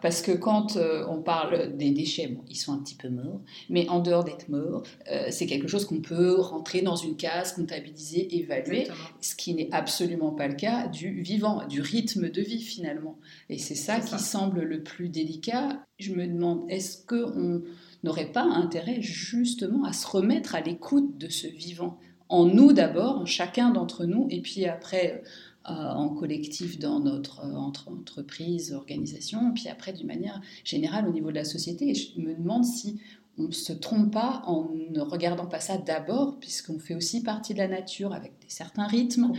Parce 0.00 0.22
que 0.22 0.32
quand 0.32 0.76
euh, 0.76 1.04
on 1.08 1.20
parle 1.20 1.76
des 1.76 1.90
déchets, 1.90 2.28
bon, 2.28 2.42
ils 2.48 2.56
sont 2.56 2.72
un 2.72 2.78
petit 2.78 2.94
peu 2.94 3.08
morts, 3.08 3.40
mais 3.68 3.88
en 3.88 4.00
dehors 4.00 4.24
d'être 4.24 4.48
morts, 4.48 4.82
euh, 5.10 5.26
c'est 5.30 5.46
quelque 5.46 5.68
chose 5.68 5.84
qu'on 5.84 6.00
peut 6.00 6.40
rentrer 6.40 6.80
dans 6.80 6.96
une 6.96 7.16
case, 7.16 7.52
comptabiliser, 7.52 8.36
évaluer, 8.36 8.88
ce 9.20 9.34
qui 9.34 9.54
n'est 9.54 9.68
absolument 9.72 10.30
pas 10.30 10.48
le 10.48 10.54
cas 10.54 10.88
du 10.88 11.20
vivant, 11.20 11.66
du 11.66 11.80
rythme 11.80 12.30
de 12.30 12.40
vie 12.40 12.62
finalement. 12.62 13.18
Et 13.50 13.58
c'est 13.58 13.74
ça 13.74 14.00
qui 14.00 14.18
semble 14.18 14.62
le 14.62 14.82
plus 14.82 15.08
délicat. 15.08 15.84
Je 15.98 16.12
me 16.12 16.26
demande, 16.26 16.64
est-ce 16.68 17.04
qu'on 17.06 17.62
n'aurait 18.02 18.32
pas 18.32 18.44
intérêt 18.44 19.00
justement 19.00 19.84
à 19.84 19.92
se 19.92 20.06
remettre 20.06 20.54
à 20.54 20.60
l'écoute 20.60 21.18
de 21.18 21.28
ce 21.28 21.46
vivant? 21.46 21.98
En 22.30 22.46
nous 22.46 22.72
d'abord, 22.72 23.18
en 23.18 23.26
chacun 23.26 23.70
d'entre 23.70 24.06
nous, 24.06 24.26
et 24.30 24.40
puis 24.40 24.64
après 24.64 25.22
en 25.64 26.08
collectif 26.10 26.78
dans 26.78 27.00
notre 27.00 27.40
euh, 27.40 27.54
entre 27.54 27.88
entreprise, 27.88 28.72
organisation, 28.72 29.52
puis 29.54 29.68
après 29.68 29.92
d'une 29.92 30.06
manière 30.06 30.40
générale 30.64 31.08
au 31.08 31.12
niveau 31.12 31.30
de 31.30 31.36
la 31.36 31.44
société. 31.44 31.90
Et 31.90 31.94
je 31.94 32.20
me 32.20 32.34
demande 32.34 32.64
si 32.64 33.00
on 33.36 33.44
ne 33.44 33.52
se 33.52 33.72
trompe 33.72 34.12
pas 34.12 34.42
en 34.46 34.70
ne 34.90 35.00
regardant 35.00 35.46
pas 35.46 35.58
ça 35.58 35.76
d'abord, 35.76 36.38
puisqu'on 36.38 36.78
fait 36.78 36.94
aussi 36.94 37.22
partie 37.22 37.52
de 37.52 37.58
la 37.58 37.66
nature 37.66 38.12
avec 38.12 38.32
des 38.40 38.48
certains 38.48 38.86
rythmes, 38.86 39.32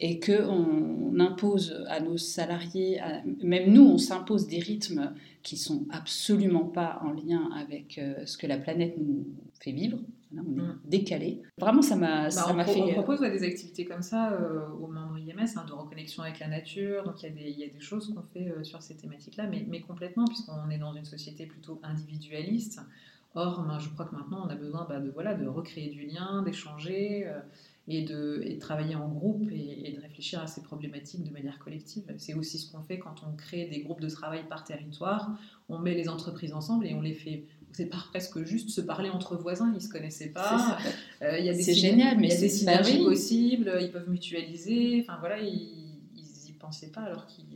et 0.00 0.18
qu'on 0.18 1.18
impose 1.20 1.84
à 1.88 2.00
nos 2.00 2.16
salariés, 2.16 3.02
même 3.42 3.70
nous, 3.70 3.84
on 3.84 3.98
s'impose 3.98 4.46
des 4.46 4.60
rythmes 4.60 5.12
qui 5.42 5.58
sont 5.58 5.84
absolument 5.90 6.64
pas 6.64 7.02
en 7.04 7.10
lien 7.10 7.50
avec 7.54 7.98
euh, 7.98 8.24
ce 8.24 8.38
que 8.38 8.46
la 8.46 8.56
planète 8.56 8.94
nous 8.96 9.26
fait 9.60 9.72
vivre 9.72 9.98
on 10.36 10.58
est 10.58 10.62
mm. 10.62 10.80
décalé. 10.84 11.42
Vraiment, 11.58 11.82
ça 11.82 11.96
m'a 11.96 12.28
bah, 12.28 12.64
fait. 12.64 12.82
On 12.82 12.92
propose 12.92 13.20
des 13.20 13.42
activités 13.42 13.84
comme 13.84 14.02
ça 14.02 14.32
euh, 14.32 14.60
aux 14.80 14.86
membres 14.86 15.13
Hein, 15.32 15.64
de 15.66 15.72
reconnexion 15.72 16.22
avec 16.22 16.38
la 16.38 16.48
nature. 16.48 17.04
Donc 17.04 17.22
il 17.22 17.40
y, 17.40 17.60
y, 17.60 17.64
a 17.64 17.68
des 17.68 17.80
choses 17.80 18.12
qu'on 18.14 18.22
fait 18.22 18.50
euh, 18.50 18.62
sur 18.62 18.82
ces 18.82 18.96
thématiques-là, 18.96 19.46
mais, 19.46 19.64
mais, 19.68 19.80
complètement, 19.80 20.26
puisqu'on 20.26 20.68
est 20.70 20.78
dans 20.78 20.94
une 20.94 21.04
société 21.04 21.46
plutôt 21.46 21.80
individualiste. 21.82 22.80
Or, 23.34 23.62
ben, 23.62 23.78
je 23.78 23.88
crois 23.88 24.04
que 24.04 24.14
maintenant, 24.14 24.46
on 24.46 24.50
a 24.50 24.54
besoin 24.54 24.86
bah, 24.88 25.00
de, 25.00 25.10
voilà, 25.10 25.34
de 25.34 25.46
recréer 25.46 25.88
du 25.88 26.06
lien, 26.06 26.42
d'échanger. 26.42 27.26
Euh, 27.26 27.40
et 27.86 28.02
de, 28.02 28.40
et 28.44 28.54
de, 28.54 28.58
travailler 28.58 28.94
en 28.94 29.08
groupe 29.08 29.46
et, 29.52 29.92
de 29.92 30.00
réfléchir 30.00 30.40
à 30.40 30.46
ces 30.46 30.62
problématiques 30.62 31.22
de 31.22 31.30
manière 31.30 31.58
collective. 31.58 32.02
C'est 32.16 32.32
aussi 32.32 32.58
ce 32.58 32.72
qu'on 32.72 32.82
fait 32.82 32.98
quand 32.98 33.16
on 33.26 33.36
crée 33.36 33.66
des 33.66 33.80
groupes 33.80 34.00
de 34.00 34.08
travail 34.08 34.44
par 34.48 34.64
territoire. 34.64 35.36
On 35.68 35.78
met 35.78 35.94
les 35.94 36.08
entreprises 36.08 36.54
ensemble 36.54 36.86
et 36.86 36.94
on 36.94 37.02
les 37.02 37.12
fait 37.12 37.44
c'est 37.74 37.86
presque 37.86 38.44
juste 38.44 38.70
se 38.70 38.80
parler 38.80 39.10
entre 39.10 39.36
voisins, 39.36 39.72
ils 39.74 39.82
se 39.82 39.88
connaissaient 39.88 40.30
pas. 40.30 40.78
Euh, 41.22 41.38
il 41.38 41.44
y 41.44 41.48
a 41.48 41.54
des 41.54 41.62
c'est 41.62 41.74
génial, 41.74 42.18
mais 42.18 42.28
il 42.28 42.32
y 42.32 42.36
a 42.36 42.40
des 42.40 42.48
synergies 42.48 43.02
possibles, 43.02 43.78
ils 43.80 43.90
peuvent 43.90 44.10
mutualiser. 44.10 45.00
Enfin 45.00 45.16
voilà, 45.20 45.40
ils, 45.40 46.00
ils 46.14 46.50
y 46.50 46.52
pensaient 46.52 46.90
pas 46.90 47.02
alors 47.02 47.26
qu'ils 47.26 47.46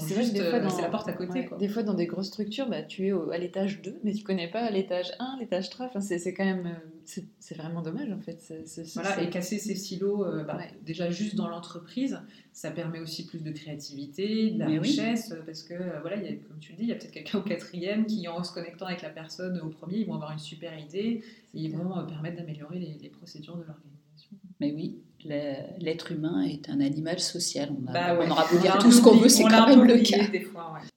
c'est 0.00 0.14
vrai 0.14 0.24
que 0.24 0.32
des 0.32 0.40
fois, 0.40 0.58
euh, 0.58 0.68
dans, 0.68 0.80
la 0.80 0.88
porte 0.88 1.08
à 1.08 1.12
côté. 1.12 1.48
Des 1.58 1.68
fois, 1.68 1.82
dans 1.82 1.94
des 1.94 2.06
grosses 2.06 2.28
structures, 2.28 2.68
bah, 2.68 2.82
tu 2.82 3.08
es 3.08 3.12
à 3.12 3.38
l'étage 3.38 3.82
2, 3.82 4.00
mais 4.04 4.12
tu 4.12 4.22
connais 4.22 4.48
pas 4.48 4.70
l'étage 4.70 5.12
1, 5.18 5.38
l'étage 5.40 5.70
3. 5.70 5.86
Enfin, 5.86 6.00
c'est 6.00 6.32
quand 6.32 6.44
même. 6.44 6.66
Euh, 6.66 7.20
c'est 7.38 7.54
vraiment 7.56 7.82
dommage, 7.82 8.10
en 8.10 8.20
fait. 8.20 8.54
voilà, 8.94 9.22
et 9.22 9.28
casser 9.28 9.58
ces 9.58 9.74
silos, 9.74 10.24
euh, 10.24 10.44
bah, 10.44 10.58
déjà 10.82 11.10
juste 11.10 11.34
dans 11.34 11.48
l'entreprise, 11.48 12.20
ça 12.52 12.70
permet 12.70 13.00
aussi 13.00 13.26
plus 13.26 13.42
de 13.42 13.50
créativité, 13.50 14.52
de 14.52 14.58
la 14.60 14.66
richesse, 14.66 15.34
parce 15.44 15.62
que, 15.62 15.74
voilà, 16.00 16.16
y 16.16 16.28
a, 16.28 16.32
comme 16.36 16.58
tu 16.60 16.72
le 16.72 16.78
dis, 16.78 16.84
il 16.84 16.88
y 16.88 16.92
a 16.92 16.94
peut-être 16.94 17.10
quelqu'un 17.10 17.38
au 17.38 17.42
quatrième 17.42 18.06
qui, 18.06 18.26
en 18.28 18.42
se 18.44 18.52
connectant 18.52 18.86
avec 18.86 19.02
la 19.02 19.10
personne 19.10 19.60
au 19.60 19.68
premier, 19.68 19.98
ils 19.98 20.06
vont 20.06 20.14
avoir 20.14 20.32
une 20.32 20.38
super 20.38 20.78
idée 20.78 21.22
et 21.54 21.60
ils 21.60 21.76
vont 21.76 22.06
permettre 22.06 22.36
d'améliorer 22.36 22.78
les, 22.78 22.98
les 23.02 23.08
procédures 23.08 23.56
de 23.56 23.64
l'organisation. 23.64 24.30
Mais 24.60 24.72
oui, 24.72 25.01
l'être 25.24 26.12
humain 26.12 26.42
est 26.42 26.68
un 26.68 26.80
animal 26.80 27.20
social. 27.20 27.70
On, 27.70 27.88
a, 27.88 27.92
bah 27.92 28.18
on 28.20 28.30
aura 28.30 28.46
beau 28.50 28.58
dire 28.58 28.78
tout 28.78 28.92
ce 28.92 29.00
qu'on 29.00 29.16
veut, 29.16 29.28
c'est 29.28 29.44
quand 29.44 29.66
même 29.66 29.84
le 29.84 29.98
cas. 29.98 30.24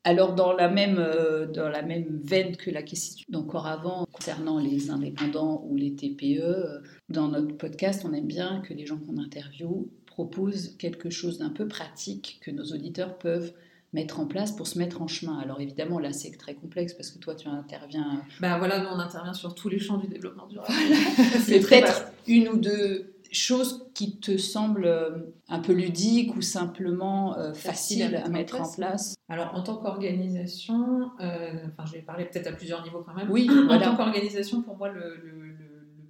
Alors, 0.03 0.35
dans 0.35 0.53
la, 0.53 0.69
même, 0.69 0.97
euh, 0.99 1.45
dans 1.47 1.69
la 1.69 1.81
même 1.81 2.19
veine 2.23 2.55
que 2.55 2.69
la 2.69 2.83
question 2.83 3.25
d'encore 3.29 3.67
avant, 3.67 4.05
concernant 4.11 4.59
les 4.59 4.89
indépendants 4.89 5.63
ou 5.67 5.75
les 5.75 5.95
TPE, 5.95 6.41
euh, 6.41 6.79
dans 7.09 7.27
notre 7.27 7.55
podcast, 7.57 8.05
on 8.05 8.13
aime 8.13 8.27
bien 8.27 8.61
que 8.61 8.73
les 8.73 8.85
gens 8.85 8.97
qu'on 8.97 9.17
interviewe 9.17 9.89
proposent 10.05 10.75
quelque 10.77 11.09
chose 11.09 11.39
d'un 11.39 11.49
peu 11.49 11.67
pratique 11.67 12.39
que 12.41 12.51
nos 12.51 12.65
auditeurs 12.65 13.17
peuvent 13.17 13.53
mettre 13.93 14.19
en 14.19 14.27
place 14.27 14.51
pour 14.51 14.67
se 14.67 14.77
mettre 14.77 15.01
en 15.01 15.07
chemin. 15.07 15.39
Alors 15.39 15.61
évidemment, 15.61 15.99
là, 15.99 16.11
c'est 16.11 16.31
très 16.38 16.53
complexe 16.53 16.93
parce 16.93 17.11
que 17.11 17.17
toi, 17.17 17.33
tu 17.33 17.47
interviens... 17.47 18.21
Ben 18.41 18.57
voilà, 18.57 18.79
nous, 18.79 18.89
on 18.89 18.99
intervient 18.99 19.33
sur 19.33 19.55
tous 19.55 19.69
les 19.69 19.79
champs 19.79 19.97
du 19.97 20.07
développement 20.07 20.47
durable. 20.47 20.71
c'est 21.45 21.61
peut-être 21.61 22.11
une 22.27 22.49
ou 22.49 22.57
deux 22.57 23.14
choses 23.36 23.88
qui 23.93 24.17
te 24.17 24.38
semblent 24.38 24.86
euh, 24.86 25.34
un 25.50 25.60
peu 25.60 25.74
ludiques 25.74 26.36
ou 26.36 26.41
simplement 26.41 27.38
euh, 27.38 27.54
faciles 27.54 28.15
à 28.15 28.30
mettre 28.30 28.60
en 28.60 28.71
place 28.71 29.15
Alors, 29.30 29.54
en 29.54 29.62
tant 29.62 29.78
qu'organisation, 29.78 31.12
euh, 31.19 31.67
enfin, 31.67 31.86
je 31.86 31.93
vais 31.93 32.02
parler 32.02 32.26
peut-être 32.26 32.48
à 32.48 32.52
plusieurs 32.52 32.84
niveaux 32.84 33.04
quand 33.06 33.13
même. 33.13 33.30
Oui, 33.30 33.50
en 33.69 33.80
tant 33.80 33.95
qu'organisation, 33.95 34.62
pour 34.62 34.78
moi, 34.78 34.89
le, 34.89 35.19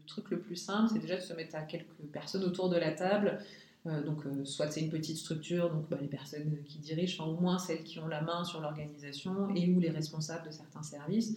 truc 0.07 0.29
le 0.29 0.39
plus 0.39 0.55
simple, 0.55 0.91
c'est 0.93 0.99
déjà 0.99 1.15
de 1.15 1.21
se 1.21 1.33
mettre 1.33 1.55
à 1.55 1.61
quelques 1.61 1.89
personnes 2.13 2.43
autour 2.43 2.69
de 2.69 2.77
la 2.77 2.91
table. 2.91 3.39
donc, 3.85 4.23
soit 4.43 4.69
c'est 4.69 4.81
une 4.81 4.91
petite 4.91 5.17
structure, 5.17 5.71
donc 5.71 5.89
bah, 5.89 5.97
les 5.99 6.07
personnes 6.07 6.59
qui 6.63 6.77
dirigent, 6.77 7.21
enfin, 7.21 7.31
au 7.31 7.41
moins 7.41 7.57
celles 7.57 7.83
qui 7.83 7.97
ont 7.99 8.07
la 8.07 8.21
main 8.21 8.43
sur 8.43 8.61
l'organisation 8.61 9.49
et 9.55 9.67
ou 9.71 9.79
les 9.79 9.89
responsables 9.89 10.45
de 10.45 10.51
certains 10.51 10.83
services. 10.83 11.35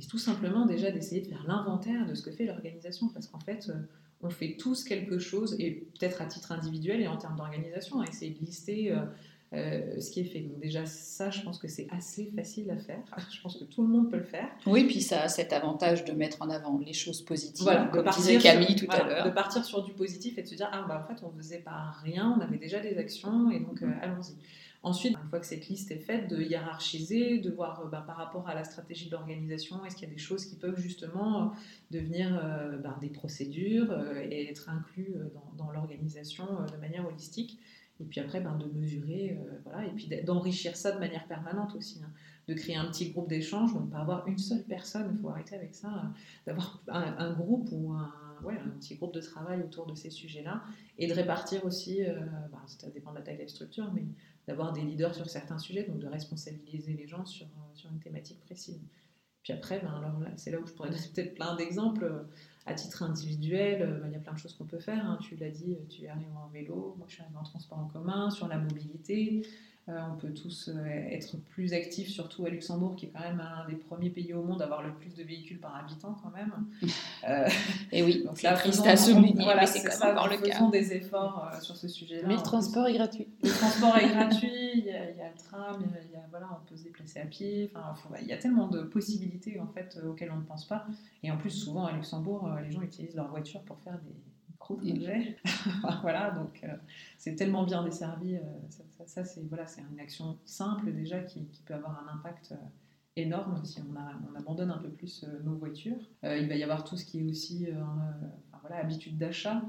Et 0.00 0.04
tout 0.04 0.18
simplement 0.18 0.66
déjà 0.66 0.90
d'essayer 0.90 1.22
de 1.22 1.28
faire 1.28 1.44
l'inventaire 1.46 2.06
de 2.06 2.14
ce 2.14 2.22
que 2.22 2.32
fait 2.32 2.44
l'organisation, 2.44 3.08
parce 3.08 3.28
qu'en 3.28 3.40
fait, 3.40 3.70
on 4.22 4.30
fait 4.30 4.56
tous 4.58 4.84
quelque 4.84 5.18
chose, 5.18 5.56
et 5.58 5.86
peut-être 5.98 6.22
à 6.22 6.26
titre 6.26 6.52
individuel 6.52 7.00
et 7.00 7.08
en 7.08 7.16
termes 7.16 7.36
d'organisation, 7.36 8.02
essayer 8.02 8.32
de 8.32 8.44
lister 8.44 8.90
euh, 8.90 8.96
euh, 9.54 9.98
ce 10.00 10.10
qui 10.10 10.20
est 10.20 10.24
fait. 10.24 10.40
Donc 10.40 10.58
déjà, 10.58 10.84
ça, 10.84 11.30
je 11.30 11.40
pense 11.40 11.58
que 11.58 11.68
c'est 11.68 11.86
assez 11.90 12.30
facile 12.36 12.70
à 12.70 12.76
faire. 12.76 13.02
Je 13.30 13.40
pense 13.40 13.56
que 13.56 13.64
tout 13.64 13.82
le 13.82 13.88
monde 13.88 14.10
peut 14.10 14.18
le 14.18 14.24
faire. 14.24 14.48
Oui, 14.66 14.84
puis 14.84 15.00
ça 15.00 15.22
a 15.22 15.28
cet 15.28 15.54
avantage 15.54 16.04
de 16.04 16.12
mettre 16.12 16.42
en 16.42 16.50
avant 16.50 16.78
les 16.78 16.92
choses 16.92 17.22
positives, 17.22 17.64
voilà, 17.64 17.86
comme 17.86 18.06
disait 18.10 18.38
Camille 18.38 18.76
tout 18.76 18.86
à 18.90 19.04
l'heure. 19.04 19.24
De 19.24 19.30
partir 19.30 19.64
sur 19.64 19.82
du 19.82 19.92
positif 19.92 20.36
et 20.36 20.42
de 20.42 20.46
se 20.46 20.54
dire, 20.54 20.68
ah 20.70 20.84
bah 20.86 21.02
en 21.02 21.08
fait, 21.08 21.22
on 21.24 21.30
faisait 21.30 21.60
pas 21.60 21.94
rien, 22.02 22.34
on 22.36 22.40
avait 22.42 22.58
déjà 22.58 22.80
des 22.80 22.98
actions, 22.98 23.50
et 23.50 23.60
donc 23.60 23.82
euh, 23.82 23.90
allons-y. 24.02 24.34
Ensuite, 24.84 25.16
une 25.20 25.28
fois 25.28 25.40
que 25.40 25.46
cette 25.46 25.68
liste 25.68 25.90
est 25.90 25.98
faite, 25.98 26.30
de 26.30 26.40
hiérarchiser, 26.40 27.38
de 27.38 27.50
voir 27.50 27.80
euh, 27.80 27.88
bah, 27.88 28.04
par 28.06 28.16
rapport 28.16 28.48
à 28.48 28.54
la 28.54 28.62
stratégie 28.62 29.06
de 29.06 29.10
l'organisation, 29.10 29.84
est-ce 29.84 29.96
qu'il 29.96 30.08
y 30.08 30.10
a 30.10 30.14
des 30.14 30.20
choses 30.20 30.44
qui 30.44 30.54
peuvent 30.54 30.78
justement 30.78 31.42
euh, 31.42 31.46
devenir 31.90 32.30
bah, 32.82 32.96
des 33.00 33.08
procédures 33.08 33.92
et 34.30 34.48
être 34.48 34.68
inclus 34.68 35.14
dans, 35.56 35.70
l'organisation 35.70 36.46
de 36.72 36.76
manière 36.80 37.06
holistique. 37.06 37.58
Et 38.00 38.04
puis 38.04 38.20
après, 38.20 38.40
ben, 38.40 38.56
de 38.56 38.66
mesurer, 38.66 39.36
voilà, 39.64 39.84
et 39.84 39.90
puis 39.90 40.08
d'enrichir 40.24 40.76
ça 40.76 40.92
de 40.92 41.00
manière 41.00 41.26
permanente 41.26 41.74
aussi. 41.74 42.00
Hein. 42.04 42.10
de 42.46 42.54
créer 42.54 42.76
un 42.76 42.86
petit 42.86 43.10
groupe 43.10 43.28
d'échange, 43.28 43.74
donc 43.74 43.90
pas 43.90 43.98
avoir 43.98 44.26
une 44.28 44.38
seule 44.38 44.62
personne, 44.62 45.10
il 45.12 45.18
faut 45.20 45.28
arrêter 45.28 45.56
avec 45.56 45.74
ça, 45.74 46.12
d'avoir 46.46 46.80
un, 46.88 47.32
groupe 47.32 47.68
ou 47.72 47.92
un, 47.92 48.12
ouais, 48.44 48.54
un 48.64 48.70
petit 48.78 48.94
groupe 48.94 49.12
de 49.12 49.20
travail 49.20 49.60
autour 49.62 49.86
de 49.86 49.94
ces 49.94 50.10
sujets-là, 50.10 50.62
et 50.96 51.08
de 51.08 51.12
répartir 51.12 51.64
aussi, 51.64 52.02
bah, 52.52 52.62
ça 52.66 52.88
dépend 52.90 53.10
de 53.10 53.16
la 53.16 53.22
taille 53.22 53.36
de 53.36 53.42
la 53.42 53.48
structure, 53.48 53.90
mais 53.92 54.04
d'avoir 54.48 54.72
des 54.72 54.80
leaders 54.80 55.14
sur 55.14 55.28
certains 55.28 55.58
sujets, 55.58 55.84
donc 55.84 55.98
de 55.98 56.06
responsabiliser 56.06 56.94
les 56.94 57.06
gens 57.06 57.26
sur, 57.26 57.46
euh, 57.46 57.74
sur 57.74 57.90
une 57.90 58.00
thématique 58.00 58.40
précise. 58.40 58.80
Puis 59.42 59.52
après, 59.52 59.78
ben, 59.80 60.32
c'est 60.36 60.50
là 60.50 60.58
où 60.58 60.66
je 60.66 60.72
pourrais 60.72 60.88
donner 60.90 61.06
peut-être 61.14 61.34
plein 61.34 61.54
d'exemples. 61.54 62.24
À 62.64 62.74
titre 62.74 63.02
individuel, 63.02 63.82
euh, 63.82 64.00
ben, 64.00 64.08
il 64.08 64.12
y 64.14 64.16
a 64.16 64.20
plein 64.20 64.32
de 64.32 64.38
choses 64.38 64.54
qu'on 64.54 64.64
peut 64.64 64.78
faire. 64.78 65.04
Hein. 65.04 65.18
Tu 65.20 65.36
l'as 65.36 65.50
dit, 65.50 65.76
tu 65.90 66.04
es 66.04 66.08
arrivé 66.08 66.30
en 66.34 66.48
vélo, 66.48 66.94
moi 66.96 67.06
je 67.08 67.14
suis 67.14 67.22
arrivée 67.22 67.38
en 67.38 67.44
transport 67.44 67.78
en 67.78 67.88
commun, 67.88 68.30
sur 68.30 68.48
la 68.48 68.56
mobilité. 68.56 69.42
Euh, 69.88 69.98
on 70.12 70.16
peut 70.16 70.34
tous 70.34 70.68
euh, 70.68 70.84
être 70.86 71.38
plus 71.48 71.72
actifs, 71.72 72.08
surtout 72.08 72.44
à 72.44 72.50
Luxembourg, 72.50 72.94
qui 72.94 73.06
est 73.06 73.08
quand 73.08 73.20
même 73.20 73.40
un 73.40 73.66
des 73.66 73.76
premiers 73.76 74.10
pays 74.10 74.34
au 74.34 74.42
monde 74.42 74.60
à 74.60 74.66
avoir 74.66 74.82
le 74.82 74.92
plus 74.92 75.14
de 75.14 75.22
véhicules 75.22 75.58
par 75.58 75.76
habitant 75.76 76.16
quand 76.22 76.30
même. 76.30 76.52
Euh, 77.28 77.48
et 77.90 78.02
oui, 78.02 78.22
donc 78.24 78.40
là, 78.42 78.54
triste 78.54 78.86
à 78.86 78.96
souligner, 78.96 79.42
voilà, 79.42 79.66
c'est 79.66 79.82
quand 79.82 80.06
même 80.06 80.16
encore 80.16 80.30
le 80.30 80.38
cas. 80.38 80.54
faisons 80.54 80.70
des 80.70 80.92
efforts 80.92 81.50
sur 81.60 81.76
ce 81.76 81.88
sujet-là. 81.88 82.28
Mais 82.28 82.36
le 82.36 82.42
transport 82.42 82.86
est 82.86 82.94
gratuit. 82.94 83.26
Le 83.42 83.50
transport 83.50 83.98
est 83.98 84.08
gratuit, 84.08 84.70
il 84.76 84.84
y, 84.84 84.90
a, 84.90 85.04
le 85.04 85.36
tram, 85.36 85.82
il 85.82 86.12
y 86.12 86.16
a, 86.16 86.20
voilà, 86.30 86.48
on 86.52 86.64
peut 86.66 86.76
se 86.76 86.84
déplacer 86.84 87.20
à 87.20 87.26
pied. 87.26 87.72
Enfin, 87.74 88.14
il 88.22 88.28
y 88.28 88.32
a 88.32 88.38
tellement 88.38 88.68
de 88.68 88.82
possibilités 88.82 89.58
en 89.60 89.66
fait 89.66 89.98
auxquelles 90.06 90.30
on 90.30 90.38
ne 90.38 90.44
pense 90.44 90.64
pas. 90.64 90.86
Et 91.22 91.30
en 91.30 91.36
plus, 91.36 91.50
souvent 91.50 91.86
à 91.86 91.92
Luxembourg, 91.92 92.48
les 92.62 92.70
gens 92.70 92.82
utilisent 92.82 93.16
leur 93.16 93.28
voiture 93.28 93.60
pour 93.62 93.78
faire 93.80 93.98
des 93.98 94.14
voilà, 96.02 96.30
donc 96.30 96.60
euh, 96.64 96.68
c'est 97.16 97.34
tellement 97.34 97.64
bien 97.64 97.82
desservi. 97.82 98.38
Ça, 99.06 99.24
c'est 99.24 99.42
voilà, 99.48 99.64
une 99.92 100.00
action 100.00 100.38
simple 100.44 100.92
déjà 100.92 101.20
qui, 101.20 101.40
peut 101.66 101.74
avoir 101.74 102.04
un 102.04 102.12
impact 102.14 102.52
euh, 102.52 102.56
énorme 103.16 103.64
si 103.64 103.80
on, 103.80 103.94
on, 104.32 104.38
abandonne 104.38 104.70
un 104.70 104.78
peu 104.78 104.88
plus 104.88 105.24
nos 105.44 105.56
voitures. 105.56 105.98
il 106.22 106.48
va 106.48 106.54
y 106.54 106.62
avoir 106.62 106.84
tout 106.84 106.96
ce 106.96 107.04
qui 107.04 107.20
est 107.20 107.24
aussi 107.24 107.68
voilà, 108.60 108.76
habitude 108.76 109.18
d'achat. 109.18 109.62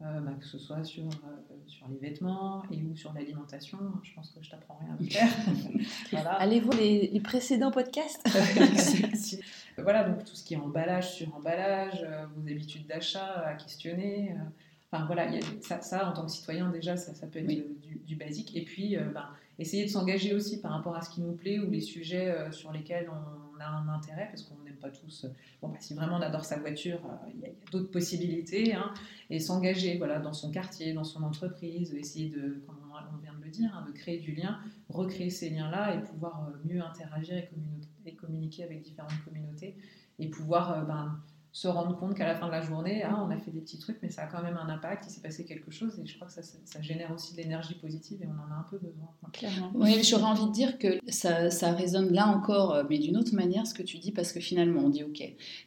Bah, 0.00 0.32
que 0.40 0.46
ce 0.46 0.56
soit 0.56 0.82
sur, 0.82 1.10
sur 1.66 1.86
les 1.88 1.98
vêtements 1.98 2.62
et 2.70 2.82
ou 2.82 2.96
sur 2.96 3.12
l'alimentation. 3.12 3.78
Je 4.02 4.14
pense 4.14 4.30
que 4.30 4.42
je 4.42 4.48
t'apprends 4.48 4.78
rien 4.80 4.96
à 4.98 5.10
faire. 5.10 6.38
Allez 6.38 6.60
voir 6.60 6.74
les, 6.78 7.20
précédents 7.20 7.70
podcasts. 7.70 8.26
voilà, 9.76 10.04
donc 10.04 10.24
tout 10.24 10.34
ce 10.34 10.42
qui 10.42 10.54
est 10.54 10.56
emballage 10.56 11.12
sur 11.12 11.34
emballage, 11.36 12.06
vos 12.34 12.48
habitudes 12.48 12.86
d'achat 12.86 13.46
à 13.46 13.52
questionner. 13.52 14.34
Enfin 14.92 15.04
voilà, 15.04 15.30
a, 15.30 15.80
ça, 15.82 16.08
en 16.08 16.12
tant 16.12 16.24
que 16.24 16.32
citoyen 16.32 16.70
déjà, 16.70 16.96
ça, 16.96 17.14
ça 17.14 17.26
peut 17.26 17.38
être 17.38 17.46
du, 18.10 18.16
basique. 18.16 18.56
Et 18.56 18.64
puis, 18.64 18.96
ben, 18.96 19.28
essayer 19.58 19.84
de 19.84 19.90
s'engager 19.90 20.34
aussi 20.34 20.60
par 20.60 20.72
rapport 20.72 20.96
à 20.96 21.02
ce 21.02 21.10
qui 21.10 21.20
nous 21.20 21.32
plaît 21.32 21.58
ou 21.58 21.70
les 21.70 21.80
sujets 21.80 22.34
sur 22.52 22.72
lesquels 22.72 23.08
on 23.08 23.60
a 23.60 23.66
un 23.66 23.88
intérêt, 23.88 24.26
parce 24.30 24.42
qu'on 24.42 24.56
pas 24.80 24.90
tous. 24.90 25.26
Bon, 25.62 25.68
bah, 25.68 25.76
si 25.78 25.94
vraiment 25.94 26.16
on 26.16 26.22
adore 26.22 26.44
sa 26.44 26.58
voiture, 26.58 27.00
euh, 27.04 27.30
il 27.34 27.40
y 27.40 27.46
a, 27.46 27.50
d'autres 27.70 27.90
possibilités. 27.90 28.74
Hein. 28.74 28.92
et 29.28 29.38
s'engager 29.38 29.96
voilà, 29.98 30.18
dans 30.18 30.32
son 30.32 30.50
quartier, 30.50 30.92
dans 30.92 31.04
son 31.04 31.22
entreprise, 31.22 31.94
essayer 31.94 32.30
de, 32.30 32.62
comme 32.66 32.76
on 32.92 33.18
vient 33.18 33.34
de 33.34 33.44
le 33.44 33.50
dire, 33.50 33.70
hein, 33.74 33.84
de 33.86 33.92
créer 33.92 34.18
du 34.18 34.32
lien, 34.32 34.58
recréer 34.88 35.30
ces 35.30 35.50
liens-là 35.50 35.94
et 35.94 36.02
pouvoir 36.02 36.48
euh, 36.48 36.56
mieux 36.64 36.82
interagir 36.82 37.36
et, 37.36 37.48
communiquer 38.14 38.64
avec 38.64 38.82
différentes 38.82 39.24
communautés 39.24 39.76
et 40.18 40.28
pouvoir 40.28 40.72
euh, 40.72 40.82
ben, 40.82 41.20
se 41.52 41.68
rendre 41.68 41.96
compte 41.96 42.14
qu'à 42.14 42.26
la 42.26 42.34
fin 42.34 42.46
de 42.46 42.52
la 42.52 42.60
journée, 42.60 43.02
ah, 43.02 43.24
on 43.26 43.30
a 43.30 43.36
fait 43.36 43.50
des 43.50 43.60
petits 43.60 43.78
trucs, 43.78 43.98
mais 44.02 44.10
ça 44.10 44.22
a 44.22 44.26
quand 44.26 44.42
même 44.42 44.56
un 44.56 44.68
impact, 44.68 45.04
il 45.08 45.10
s'est 45.10 45.20
passé 45.20 45.44
quelque 45.44 45.70
chose, 45.70 45.98
et 45.98 46.06
je 46.06 46.14
crois 46.14 46.28
que 46.28 46.32
ça, 46.32 46.42
ça 46.42 46.80
génère 46.80 47.12
aussi 47.12 47.32
de 47.32 47.38
l'énergie 47.38 47.74
positive, 47.74 48.22
et 48.22 48.26
on 48.26 48.30
en 48.30 48.54
a 48.54 48.58
un 48.58 48.66
peu 48.70 48.78
besoin. 48.78 49.08
Clairement. 49.32 49.70
Oui, 49.74 50.02
j'aurais 50.02 50.24
envie 50.24 50.46
de 50.46 50.52
dire 50.52 50.78
que 50.78 50.98
ça, 51.08 51.50
ça, 51.50 51.72
résonne 51.72 52.12
là 52.12 52.28
encore, 52.28 52.74
euh, 52.74 52.82
mais 52.88 52.98
d'une 52.98 53.16
autre 53.16 53.34
manière, 53.34 53.66
ce 53.66 53.74
que 53.74 53.82
tu 53.82 53.98
dis, 53.98 54.12
parce 54.12 54.32
que 54.32 54.40
finalement, 54.40 54.82
on 54.82 54.90
dit, 54.90 55.02
OK, 55.02 55.22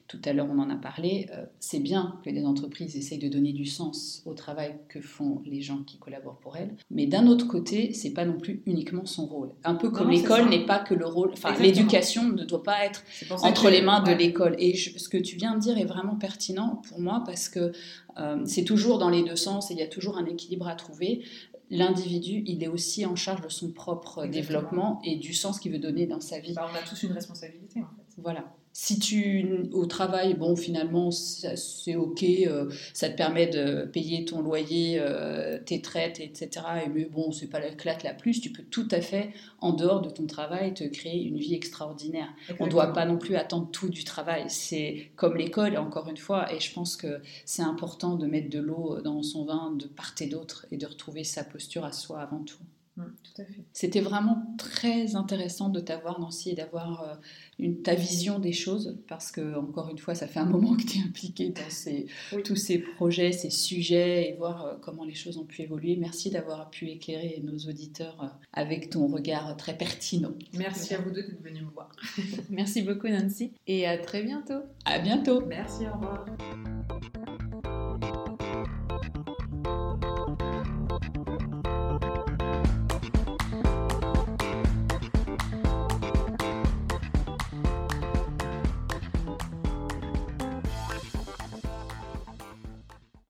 tout 0.07 0.21
à 0.25 0.33
l'heure 0.33 0.47
on 0.49 0.59
en 0.59 0.69
a 0.69 0.75
parlé, 0.75 1.27
euh, 1.33 1.45
c'est 1.59 1.79
bien 1.79 2.19
que 2.23 2.29
les 2.29 2.45
entreprises 2.45 2.95
essayent 2.95 3.19
de 3.19 3.29
donner 3.29 3.51
du 3.51 3.65
sens 3.65 4.21
au 4.25 4.33
travail 4.33 4.75
que 4.87 5.01
font 5.01 5.41
les 5.45 5.61
gens 5.61 5.83
qui 5.83 5.97
collaborent 5.97 6.39
pour 6.39 6.55
elles, 6.55 6.75
mais 6.91 7.07
d'un 7.07 7.27
autre 7.27 7.47
côté, 7.47 7.93
c'est 7.93 8.11
pas 8.11 8.25
non 8.25 8.37
plus 8.37 8.61
uniquement 8.65 9.05
son 9.05 9.25
rôle. 9.25 9.51
Un 9.63 9.75
peu 9.75 9.89
comme 9.89 10.09
l'école 10.09 10.49
n'est 10.49 10.65
pas 10.65 10.79
que 10.79 10.93
le 10.93 11.05
rôle, 11.05 11.31
enfin, 11.33 11.53
l'éducation 11.59 12.29
ne 12.29 12.43
doit 12.43 12.63
pas 12.63 12.85
être 12.85 13.03
entre 13.41 13.69
les 13.69 13.81
mains 13.81 14.01
de 14.01 14.11
l'école. 14.11 14.55
Et 14.59 14.75
ce 14.75 15.09
que 15.09 15.17
tu 15.17 15.35
viens 15.35 15.55
de 15.55 15.59
dire, 15.59 15.72
est 15.77 15.85
vraiment 15.85 16.15
pertinent 16.15 16.81
pour 16.87 16.99
moi 16.99 17.23
parce 17.25 17.49
que 17.49 17.71
euh, 18.17 18.41
c'est 18.45 18.63
toujours 18.63 18.97
dans 18.97 19.09
les 19.09 19.23
deux 19.23 19.35
sens 19.35 19.71
et 19.71 19.73
il 19.73 19.79
y 19.79 19.83
a 19.83 19.87
toujours 19.87 20.17
un 20.17 20.25
équilibre 20.25 20.67
à 20.67 20.75
trouver. 20.75 21.23
L'individu, 21.69 22.43
il 22.45 22.63
est 22.63 22.67
aussi 22.67 23.05
en 23.05 23.15
charge 23.15 23.41
de 23.41 23.49
son 23.49 23.71
propre 23.71 24.25
développement 24.25 25.01
et 25.03 25.15
du 25.15 25.33
sens 25.33 25.59
qu'il 25.59 25.71
veut 25.71 25.79
donner 25.79 26.05
dans 26.05 26.19
sa 26.19 26.39
vie. 26.39 26.53
Bah, 26.53 26.69
on 26.71 26.75
a 26.75 26.87
tous 26.87 27.01
une 27.03 27.13
responsabilité 27.13 27.81
en 27.81 27.89
fait. 27.95 28.21
Voilà 28.21 28.45
si 28.75 28.97
tu 28.97 29.69
au 29.71 29.85
travail, 29.85 30.33
bon 30.33 30.55
finalement 30.55 31.11
c'est 31.11 31.95
ok, 31.95 32.23
euh, 32.23 32.71
ça 32.93 33.07
te 33.09 33.15
permet 33.15 33.45
de 33.45 33.85
payer 33.85 34.25
ton 34.25 34.41
loyer, 34.41 34.97
euh, 34.99 35.59
tes 35.63 35.79
traites, 35.79 36.19
etc. 36.19 36.49
Et 36.85 36.89
mais 36.89 37.05
bon 37.05 37.31
c'est 37.31 37.47
pas 37.47 37.59
la 37.59 37.69
claque 37.69 38.01
la 38.01 38.15
plus, 38.15 38.41
tu 38.41 38.51
peux 38.51 38.63
tout 38.63 38.87
à 38.89 38.99
fait 38.99 39.31
en 39.59 39.73
dehors 39.73 40.01
de 40.01 40.09
ton 40.09 40.25
travail 40.25 40.73
te 40.73 40.83
créer 40.83 41.23
une 41.23 41.37
vie 41.37 41.53
extraordinaire. 41.53 42.29
On 42.59 42.65
ne 42.65 42.71
doit 42.71 42.93
pas 42.93 43.05
non 43.05 43.19
plus 43.19 43.35
attendre 43.35 43.69
tout 43.71 43.89
du 43.89 44.03
travail. 44.03 44.45
C'est 44.47 45.11
comme 45.15 45.37
l'école 45.37 45.77
encore 45.77 46.09
une 46.09 46.17
fois, 46.17 46.51
et 46.51 46.59
je 46.59 46.73
pense 46.73 46.97
que 46.97 47.21
c'est 47.45 47.61
important 47.61 48.15
de 48.15 48.25
mettre 48.25 48.49
de 48.49 48.59
l'eau 48.59 48.99
dans 49.01 49.21
son 49.21 49.45
vin 49.45 49.71
de 49.77 49.85
part 49.85 50.15
et 50.19 50.25
d'autre 50.25 50.65
et 50.71 50.77
de 50.77 50.87
retrouver 50.87 51.23
sa 51.23 51.43
posture 51.43 51.85
à 51.85 51.91
soi 51.91 52.21
avant 52.21 52.43
tout. 52.43 52.57
Mm, 52.95 53.03
tout 53.23 53.41
à 53.41 53.45
fait. 53.45 53.63
C'était 53.73 54.01
vraiment 54.01 54.53
très 54.57 55.15
intéressant 55.15 55.69
de 55.69 55.79
t'avoir, 55.79 56.19
Nancy, 56.19 56.51
et 56.51 56.55
d'avoir 56.55 57.19
euh, 57.59 57.71
ta 57.83 57.95
vision 57.95 58.37
des 58.37 58.53
choses, 58.53 58.99
parce 59.07 59.31
que, 59.31 59.55
encore 59.57 59.89
une 59.89 59.97
fois, 59.97 60.13
ça 60.13 60.27
fait 60.27 60.39
un 60.39 60.45
moment 60.57 60.75
que 60.75 60.83
tu 60.83 60.99
es 60.99 61.01
impliquée 61.01 61.49
dans 61.49 61.69
ces, 61.69 62.05
tous 62.43 62.55
ces 62.55 62.77
projets, 62.77 63.31
ces 63.31 63.49
sujets, 63.49 64.29
et 64.29 64.33
voir 64.33 64.65
euh, 64.65 64.75
comment 64.81 65.03
les 65.03 65.15
choses 65.15 65.37
ont 65.37 65.45
pu 65.45 65.63
évoluer. 65.63 65.95
Merci 65.95 66.29
d'avoir 66.29 66.69
pu 66.69 66.89
éclairer 66.89 67.41
nos 67.43 67.57
auditeurs 67.57 68.23
euh, 68.23 68.27
avec 68.53 68.91
ton 68.91 69.07
regard 69.07 69.57
très 69.57 69.75
pertinent. 69.75 70.33
Merci 70.53 70.93
à 70.93 70.99
vous 70.99 71.09
deux 71.09 71.23
d'être 71.23 71.41
venus 71.41 71.63
me 71.63 71.69
voir. 71.69 71.89
Merci 72.49 72.83
beaucoup, 72.83 73.07
Nancy, 73.07 73.53
et 73.65 73.87
à 73.87 73.97
très 73.97 74.21
bientôt. 74.21 74.61
À 74.85 74.99
bientôt. 74.99 75.43
Merci, 75.45 75.87
au 75.87 75.93
revoir. 75.95 76.25